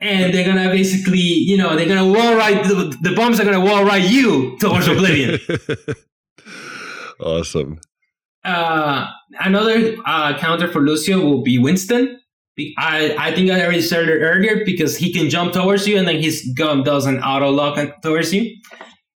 [0.00, 3.60] and they're gonna basically, you know, they're gonna wall ride the, the bombs are gonna
[3.60, 5.38] wall ride you towards oblivion.
[7.20, 7.78] awesome.
[8.44, 9.06] uh,
[9.40, 12.18] another uh, counter for Lucio will be Winston.
[12.78, 16.06] I, I think I already said it earlier because he can jump towards you and
[16.06, 18.54] then his gun does an auto lock towards you,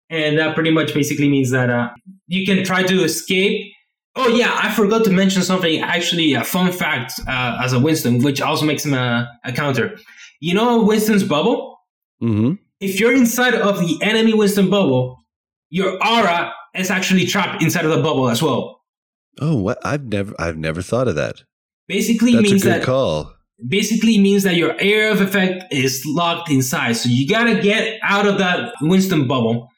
[0.09, 1.89] and that pretty much basically means that uh,
[2.27, 3.71] you can try to escape.
[4.15, 5.81] Oh yeah, I forgot to mention something.
[5.81, 9.97] Actually, a fun fact uh, as a Winston, which also makes him a, a counter.
[10.39, 11.77] You know Winston's bubble.
[12.19, 15.17] hmm if you're inside of the enemy Winston bubble,
[15.69, 18.81] your aura is actually trapped inside of the bubble as well.
[19.39, 19.79] Oh, what?
[19.85, 21.43] I've never, I've never thought of that.
[21.87, 23.33] Basically That's a means good that call.
[23.67, 26.93] basically means that your area of effect is locked inside.
[26.93, 29.69] So you gotta get out of that Winston bubble.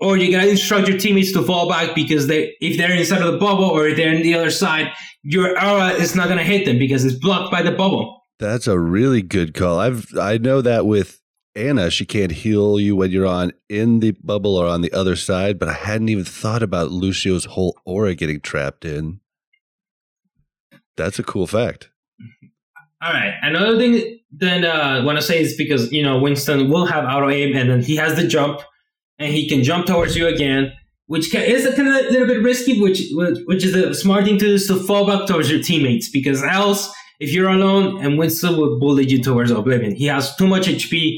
[0.00, 3.32] Or you gotta instruct your teammates to fall back because they if they're inside of
[3.32, 6.64] the bubble or if they're on the other side, your aura is not gonna hit
[6.66, 8.22] them because it's blocked by the bubble.
[8.38, 9.80] That's a really good call.
[9.80, 11.20] I've, I know that with
[11.56, 15.16] Ana, she can't heal you when you're on in the bubble or on the other
[15.16, 19.18] side, but I hadn't even thought about Lucio's whole aura getting trapped in.
[20.98, 21.90] That's a cool fact.
[23.00, 23.34] All right.
[23.42, 27.30] Another thing uh, I want to say is because you know Winston will have auto
[27.30, 28.60] aim and then he has the jump
[29.18, 30.72] and he can jump towards you again,
[31.06, 32.80] which ca is a kind of little bit risky.
[32.80, 35.62] Which which which is a smart thing to do is to fall back towards your
[35.62, 39.94] teammates because else if you're alone and Winston will bully you towards oblivion.
[39.94, 41.16] He has too much HP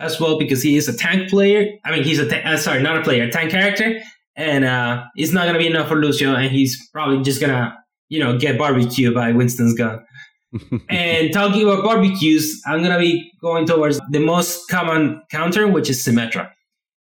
[0.00, 1.66] as well because he is a tank player.
[1.84, 4.00] I mean he's a ta- uh, sorry not a player, a tank character,
[4.34, 7.76] and uh, it's not gonna be enough for Lucio, and he's probably just gonna
[8.08, 10.04] you know get barbecued by Winston's gun.
[10.88, 16.02] And talking about barbecues, I'm gonna be going towards the most common counter, which is
[16.02, 16.50] Symmetra.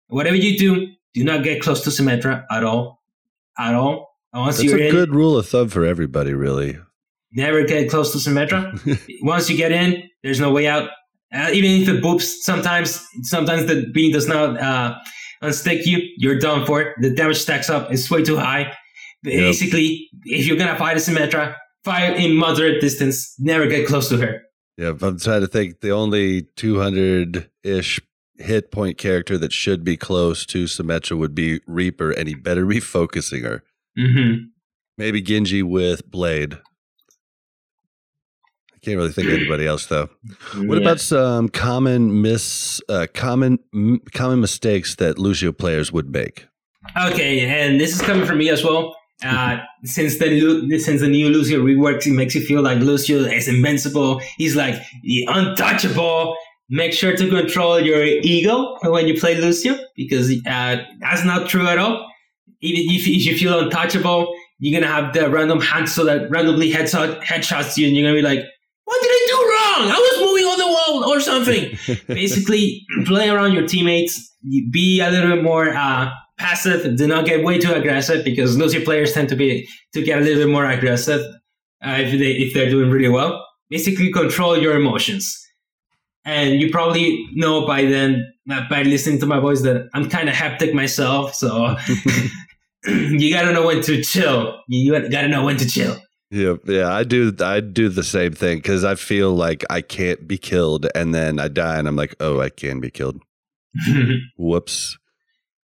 [0.08, 3.00] Whatever you do, do not get close to Symmetra at all,
[3.58, 4.08] at all.
[4.34, 6.78] Once That's a in, good rule of thumb for everybody, really.
[7.32, 8.76] never get close to Symmetra.
[9.22, 10.90] Once you get in, there's no way out.
[11.32, 14.96] Uh, even if it boops, sometimes sometimes the beam does not uh,
[15.42, 15.98] unstick you.
[16.16, 16.94] You're done for.
[17.00, 17.92] The damage stacks up.
[17.92, 18.74] It's way too high.
[19.22, 21.54] Basically, if you're gonna fight a Symmetra,
[21.84, 23.34] fight in moderate distance.
[23.38, 24.42] Never get close to her.
[24.76, 25.80] Yeah, I'm trying to think.
[25.80, 28.00] The only 200 ish
[28.36, 32.64] hit point character that should be close to Symmetra would be Reaper, and he better
[32.64, 33.64] be focusing her.
[33.98, 34.44] Mm-hmm.
[34.96, 36.54] Maybe Genji with Blade.
[38.74, 40.08] I can't really think of anybody else though.
[40.54, 46.46] What about some common miss, uh, common m- common mistakes that Lucio players would make?
[46.96, 48.94] Okay, and this is coming from me as well.
[49.24, 53.48] Uh, since the since the new Lucio reworks, it makes you feel like Lucio is
[53.48, 54.20] invincible.
[54.36, 56.36] He's like untouchable.
[56.70, 61.66] Make sure to control your ego when you play Lucio because uh, that's not true
[61.66, 62.06] at all.
[62.60, 67.22] Even if, if you feel untouchable, you're gonna have the random Hanzo that randomly headshot
[67.22, 68.44] headshots you, and you're gonna be like,
[68.84, 69.90] "What did I do wrong?
[69.90, 74.28] I was moving on the wall or something." basically play around your teammates
[74.70, 78.84] be a little bit more uh, passive do not get way too aggressive because Lucio
[78.84, 81.20] players tend to be to get a little bit more aggressive
[81.84, 85.36] uh, if, they, if they're doing really well basically control your emotions
[86.24, 90.28] and you probably know by then uh, by listening to my voice that i'm kind
[90.28, 91.76] of hectic myself so
[92.86, 95.96] you gotta know when to chill you gotta know when to chill
[96.30, 97.34] Yeah, yeah, I do.
[97.40, 101.38] I do the same thing because I feel like I can't be killed, and then
[101.38, 103.22] I die, and I'm like, oh, I can be killed.
[104.36, 104.98] Whoops.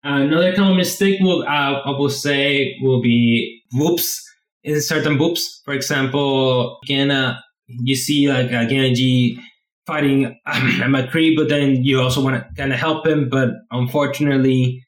[0.05, 4.23] Another common mistake will uh, I will say will be whoops
[4.63, 5.63] in certain whoops.
[5.65, 7.37] For example, you uh,
[7.69, 9.39] you see like uh, Genji
[9.87, 10.61] fighting um,
[10.93, 13.31] McCree, but then you also want to kind of help him.
[13.31, 14.85] But unfortunately,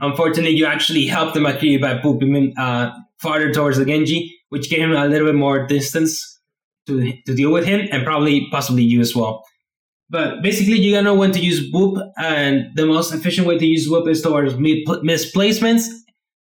[0.00, 4.70] unfortunately, you actually help the McCree by pooping him uh, farther towards the Genji, which
[4.70, 6.40] gave him a little bit more distance
[6.86, 9.44] to to deal with him, and probably possibly you as well.
[10.08, 13.66] But basically, you gotta know when to use whoop, and the most efficient way to
[13.66, 15.88] use whoop is towards mi- misplacements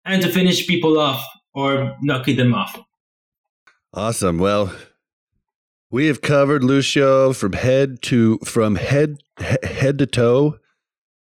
[0.06, 1.22] and to finish people off
[1.54, 2.80] or knocking them off.
[3.94, 4.38] Awesome.
[4.38, 4.74] Well,
[5.92, 10.58] we have covered Lucio from head to from head he- head to toe,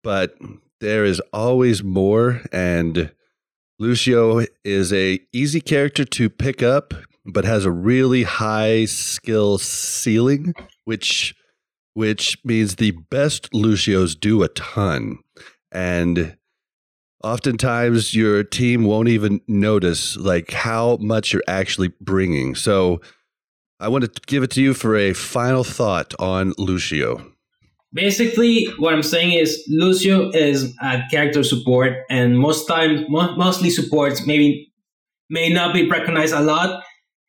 [0.03, 0.35] but
[0.79, 3.11] there is always more and
[3.79, 6.93] Lucio is a easy character to pick up
[7.25, 10.53] but has a really high skill ceiling
[10.85, 11.33] which
[11.93, 15.19] which means the best Lucios do a ton
[15.71, 16.35] and
[17.23, 22.55] oftentimes your team won't even notice like how much you're actually bringing.
[22.55, 23.01] So
[23.79, 27.25] I want to give it to you for a final thought on Lucio.
[27.93, 34.25] Basically, what I'm saying is Lucio is a character support, and most times, mostly supports
[34.25, 34.71] maybe
[35.29, 36.83] may not be recognized a lot,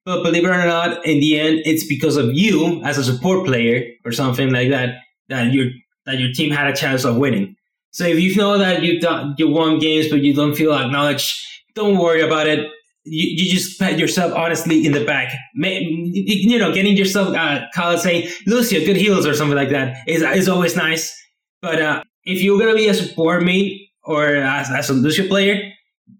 [0.05, 3.46] but believe it or not, in the end, it's because of you as a support
[3.46, 4.96] player or something like that
[5.28, 5.66] that your
[6.07, 7.57] that your team had a chance of winning.
[7.92, 9.00] So if you know that you
[9.38, 12.70] you won games but you don't feel acknowledged, don't worry about it.
[13.05, 15.34] You, you just pat yourself honestly in the back.
[15.55, 20.22] You know, getting yourself uh, call saying Lucio, good heals or something like that is
[20.22, 21.14] is always nice.
[21.61, 25.72] But uh, if you're gonna be a support mate or as, as a Lucio player,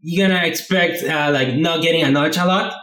[0.03, 2.75] you're gonna expect uh, like not getting acknowledged a lot.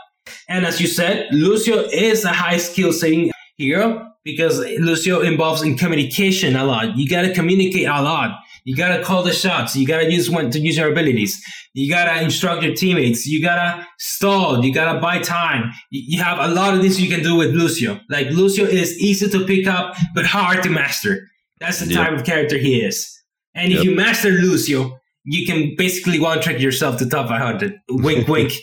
[0.47, 5.77] And as you said, Lucio is a high skill setting hero because Lucio involves in
[5.77, 6.97] communication a lot.
[6.97, 8.37] You gotta communicate a lot.
[8.65, 9.75] You gotta call the shots.
[9.75, 11.41] You gotta use when to use your abilities.
[11.73, 13.25] You gotta instruct your teammates.
[13.25, 14.63] You gotta stall.
[14.63, 15.71] You gotta buy time.
[15.91, 17.99] You have a lot of things you can do with Lucio.
[18.09, 21.27] Like Lucio is easy to pick up, but hard to master.
[21.59, 21.95] That's the Yep.
[22.07, 23.09] type of character he is.
[23.55, 27.73] And if you master Lucio, you can basically one trick yourself to top 500.
[27.89, 28.53] Wink, wink.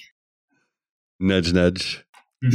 [1.19, 2.05] Nudge, nudge.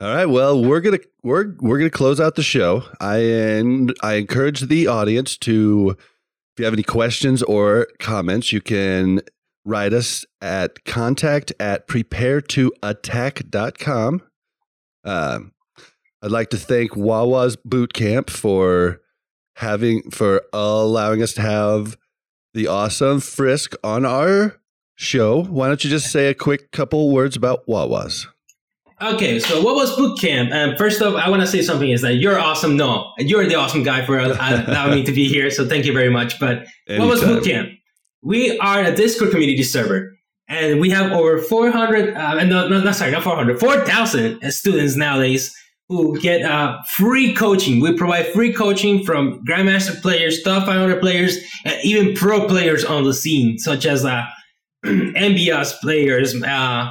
[0.00, 0.26] All right.
[0.26, 2.84] Well, we're gonna we're we're gonna close out the show.
[3.00, 8.60] I and I encourage the audience to, if you have any questions or comments, you
[8.60, 9.22] can
[9.64, 14.22] write us at contact at preparetoattack.com.
[15.04, 15.52] Um,
[16.22, 19.00] I'd like to thank Wawa's Boot Camp for
[19.56, 21.96] having for allowing us to have
[22.52, 24.60] the awesome Frisk on our
[24.96, 25.44] show.
[25.44, 28.26] Why don't you just say a quick couple words about Wawa's?
[29.02, 30.52] Okay, so Wawa's boot camp?
[30.52, 32.76] Um, first off, I want to say something is that you're awesome.
[32.76, 35.50] No, you're the awesome guy for allowing me to be here.
[35.50, 36.38] So thank you very much.
[36.38, 37.28] But Wawa's Anytime.
[37.34, 37.68] boot camp?
[38.22, 40.16] We are a Discord community server,
[40.48, 42.14] and we have over 400.
[42.14, 45.54] Uh, no, no, no, sorry, not 400, 4,000 students nowadays
[45.88, 47.80] who get uh, free coaching.
[47.80, 51.36] We provide free coaching from grandmaster players, top 500 players,
[51.66, 54.24] and even pro players on the scene, such as uh,
[55.16, 56.34] MBS players.
[56.42, 56.90] Uh,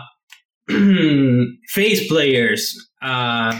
[1.70, 3.60] FaZe players, uh,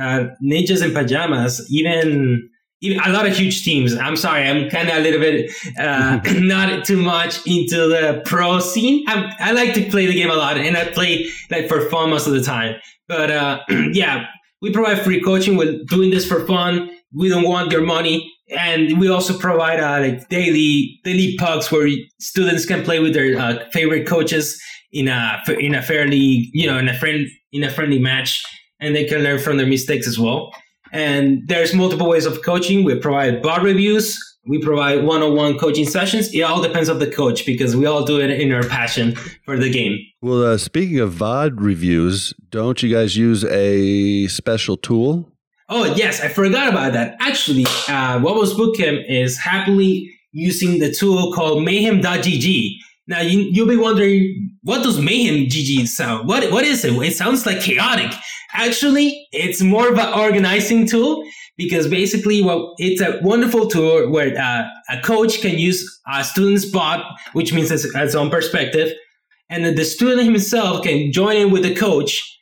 [0.00, 2.48] uh, ninjas in pajamas, even
[2.82, 3.94] even a lot of huge teams.
[3.94, 8.58] I'm sorry, I'm kind of a little bit uh, not too much into the pro
[8.60, 9.04] scene.
[9.06, 12.10] I'm, I like to play the game a lot, and I play like for fun
[12.10, 12.76] most of the time.
[13.08, 13.60] But uh,
[13.92, 14.26] yeah,
[14.62, 15.56] we provide free coaching.
[15.56, 16.90] We're doing this for fun.
[17.12, 18.32] We don't want your money.
[18.56, 21.88] And we also provide uh, like daily daily PUGs where
[22.18, 24.60] students can play with their uh, favorite coaches
[24.92, 28.42] in a in a fairly you know in a friend in a friendly match,
[28.80, 30.50] and they can learn from their mistakes as well.
[30.92, 32.84] And there's multiple ways of coaching.
[32.84, 34.18] We provide VOD reviews.
[34.46, 36.32] We provide one-on-one coaching sessions.
[36.34, 39.58] It all depends on the coach because we all do it in our passion for
[39.58, 39.98] the game.
[40.22, 45.30] Well, uh, speaking of VOD reviews, don't you guys use a special tool?
[45.72, 47.16] Oh yes, I forgot about that.
[47.20, 52.74] Actually, uh, Wawa's Bootcamp is happily using the tool called Mayhem.gg.
[53.06, 56.26] Now you, you'll be wondering, what does Mayhem.gg sound?
[56.26, 56.92] What what is it?
[56.92, 58.12] It sounds like chaotic.
[58.52, 61.24] Actually, it's more of an organizing tool
[61.56, 66.68] because basically, well, it's a wonderful tool where uh, a coach can use a student's
[66.68, 67.04] VOD,
[67.34, 68.92] which means it's its own perspective,
[69.48, 72.39] and the student himself can join in with the coach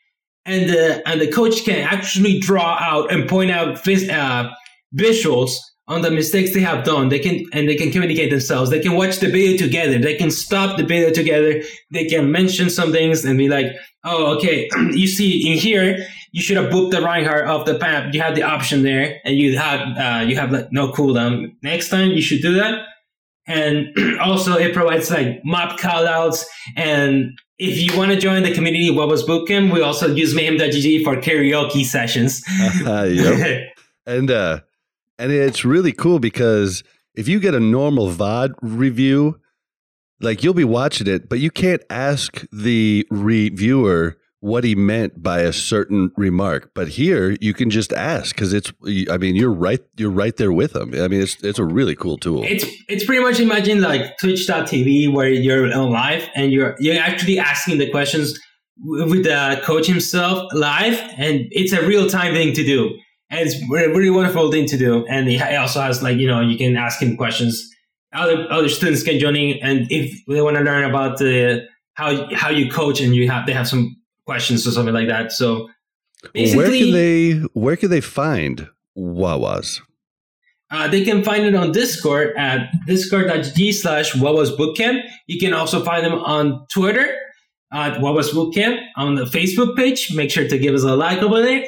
[0.49, 4.51] and the and the coach can actually draw out and point out vis- uh,
[4.95, 7.09] visuals on the mistakes they have done.
[7.11, 8.71] They can and they can communicate themselves.
[8.71, 9.99] They can watch the video together.
[9.99, 11.63] They can stop the video together.
[11.91, 13.67] They can mention some things and be like,
[14.05, 18.13] "Oh, okay, you see in here." You should have booped the Reinhardt off the map.
[18.13, 21.55] You had the option there, and you had uh, you have like no cooldown.
[21.63, 22.85] Next time, you should do that.
[23.47, 23.89] And
[24.21, 26.45] also, it provides like map callouts
[26.77, 31.17] and if you want to join the community Wawa's Bootcamp, we also use mayhem.gg for
[31.17, 32.43] karaoke sessions.
[32.85, 33.75] yep.
[34.07, 34.61] and uh
[35.19, 36.85] and it's really cool because
[37.15, 39.41] if you get a normal VOD review,
[40.21, 45.41] like you'll be watching it, but you can't ask the reviewer what he meant by
[45.41, 46.71] a certain remark.
[46.75, 48.73] But here you can just ask because it's
[49.11, 50.95] I mean, you're right you're right there with them.
[50.95, 52.45] I mean it's it's a really cool tool.
[52.45, 57.39] It's it's pretty much imagine like twitch.tv where you're on live and you're you're actually
[57.39, 58.39] asking the questions
[58.81, 62.97] with the coach himself live and it's a real time thing to do.
[63.31, 65.05] And it's a really wonderful thing to do.
[65.07, 67.69] And he also has like, you know, you can ask him questions.
[68.15, 72.33] Other other students can join in and if they want to learn about the how
[72.35, 73.97] how you coach and you have they have some
[74.29, 75.33] questions or something like that.
[75.33, 75.71] So
[76.35, 79.81] basically where can they where can they find Wawas?
[80.71, 85.01] Uh, they can find it on Discord at discord.gg slash Wawas Bootcamp.
[85.27, 87.17] You can also find them on Twitter
[87.73, 90.15] at Wawas Bootcamp on the Facebook page.
[90.15, 91.65] Make sure to give us a like over there.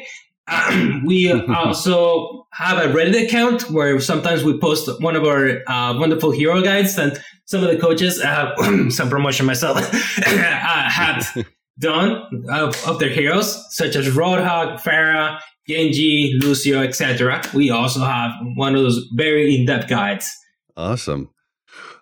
[1.06, 6.30] we also have a Reddit account where sometimes we post one of our uh, wonderful
[6.30, 8.54] hero guides and some of the coaches, uh,
[8.90, 9.78] some promotion myself,
[10.26, 11.26] uh, have
[11.80, 17.42] done of, of their heroes, such as Roadhog, Pharah, Genji, Lucio, etc.
[17.54, 20.36] We also have one of those very in-depth guides.
[20.76, 21.30] Awesome.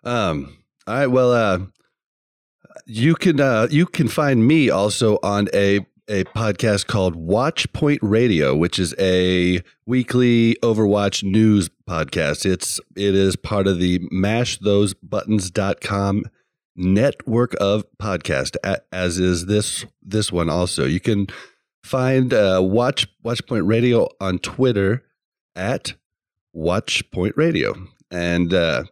[0.04, 0.56] Um,
[0.86, 1.06] all right.
[1.06, 1.58] Well, uh,
[2.86, 8.00] you can uh, you can find me also on a a podcast called Watch Point
[8.02, 12.46] Radio, which is a weekly Overwatch news podcast.
[12.46, 16.24] It's it is part of the mashthosebuttons.com
[16.78, 18.56] network of podcast
[18.92, 20.86] as is this this one also.
[20.86, 21.26] You can
[21.82, 25.04] find uh, Watch Watch Point Radio on Twitter
[25.56, 25.94] at
[26.52, 27.74] Watch Point Radio.
[28.10, 28.84] And uh,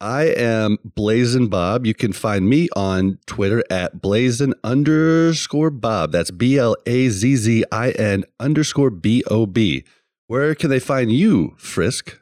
[0.00, 1.86] I am Blazzin Bob.
[1.86, 6.12] You can find me on Twitter at Blazzin underscore Bob.
[6.12, 9.84] That's B L A Z Z I N underscore B O B.
[10.26, 12.18] Where can they find you, Frisk?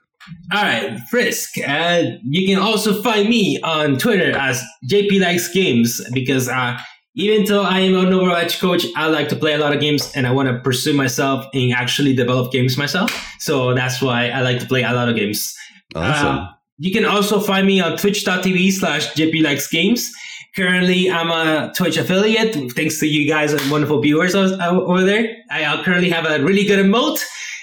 [0.53, 1.59] All right, Frisk.
[1.67, 6.79] Uh, you can also find me on Twitter as JP Likes Games because uh,
[7.15, 10.13] even though I am an Overwatch coach, I like to play a lot of games
[10.15, 13.11] and I want to pursue myself and actually develop games myself.
[13.39, 15.55] So that's why I like to play a lot of games.
[15.95, 16.27] Awesome.
[16.27, 16.49] Uh,
[16.79, 20.11] you can also find me on twitch.tv slash JP Likes Games.
[20.57, 22.73] Currently, I'm a Twitch affiliate.
[22.73, 25.37] Thanks to you guys and wonderful viewers over there.
[25.51, 27.21] I currently have a really good emote,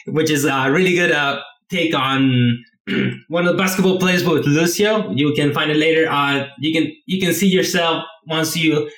[0.07, 1.41] which is a really good uh,
[1.71, 2.63] take on
[3.29, 5.11] one of the basketball players with Lucio.
[5.11, 6.09] You can find it later.
[6.09, 8.89] Uh, you can you can see yourself once you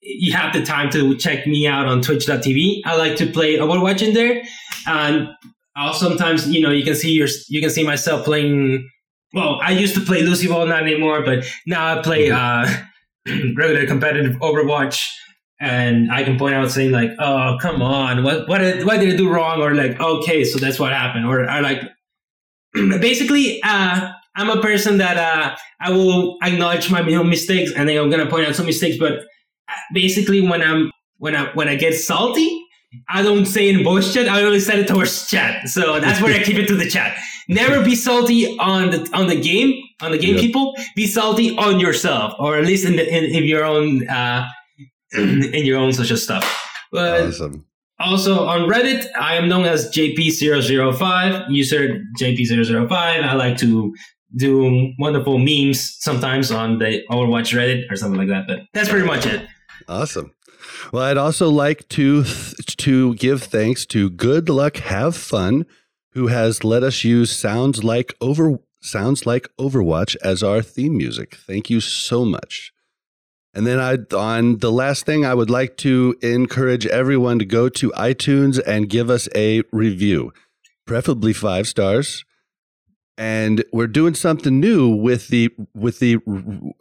[0.00, 2.80] you have the time to check me out on twitch.tv.
[2.84, 4.42] I like to play Overwatch in there.
[4.86, 5.28] And
[5.76, 8.88] I'll sometimes, you know, you can see your you can see myself playing
[9.34, 12.66] well, I used to play Lucioball, not anymore, but now I play uh,
[13.56, 15.04] regular competitive Overwatch,
[15.60, 19.12] and I can point out saying like, "Oh, come on, what what did, what did
[19.12, 21.82] I do wrong?" Or like, "Okay, so that's what happened," or I like,
[23.00, 28.10] basically, uh, I'm a person that uh, I will acknowledge my mistakes, and then I'm
[28.10, 28.96] gonna point out some mistakes.
[28.98, 29.24] But
[29.92, 32.60] basically, when I'm when I when I get salty,
[33.08, 34.28] I don't say in voice chat.
[34.28, 35.68] I only send it towards chat.
[35.68, 37.16] So that's where I keep it to the chat.
[37.48, 40.36] Never be salty on the on the game on the game.
[40.38, 44.48] People be salty on yourself, or at least in the, in, in your own uh,
[45.12, 46.44] in your own social stuff.
[46.90, 47.66] But awesome.
[48.00, 52.90] Also on Reddit, I am known as JP005, user JP005.
[52.90, 53.94] I like to
[54.36, 58.46] do wonderful memes sometimes on the Overwatch Reddit or something like that.
[58.48, 59.46] But that's pretty much it.
[59.88, 60.32] Awesome.
[60.92, 65.64] Well, I'd also like to to give thanks to Good Luck Have Fun,
[66.12, 71.36] who has let us use sounds like over sounds like Overwatch as our theme music.
[71.36, 72.73] Thank you so much.
[73.54, 77.68] And then I on the last thing I would like to encourage everyone to go
[77.68, 80.32] to iTunes and give us a review,
[80.86, 82.24] preferably 5 stars
[83.16, 86.18] and we're doing something new with the with the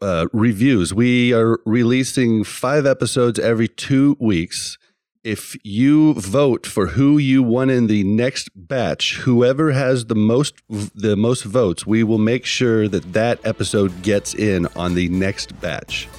[0.01, 0.93] uh, reviews.
[0.93, 4.77] We are releasing five episodes every two weeks.
[5.23, 10.55] If you vote for who you want in the next batch, whoever has the most
[10.69, 15.59] the most votes, we will make sure that that episode gets in on the next
[15.61, 16.09] batch.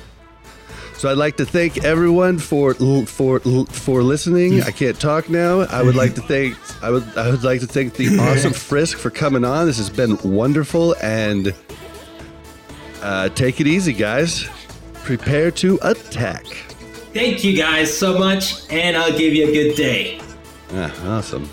[1.05, 2.73] So I'd like to thank everyone for
[3.05, 4.63] for for listening.
[4.63, 5.61] I can't talk now.
[5.61, 8.97] I would like to thank I would I would like to thank the awesome Frisk
[8.97, 9.67] for coming on.
[9.67, 11.55] This has been wonderful and
[13.03, 14.49] uh, take it easy, guys.
[14.95, 16.47] Prepare to attack.
[17.13, 20.23] Thank you guys so much, and I'll give you a good day.
[20.73, 21.51] Ah, awesome.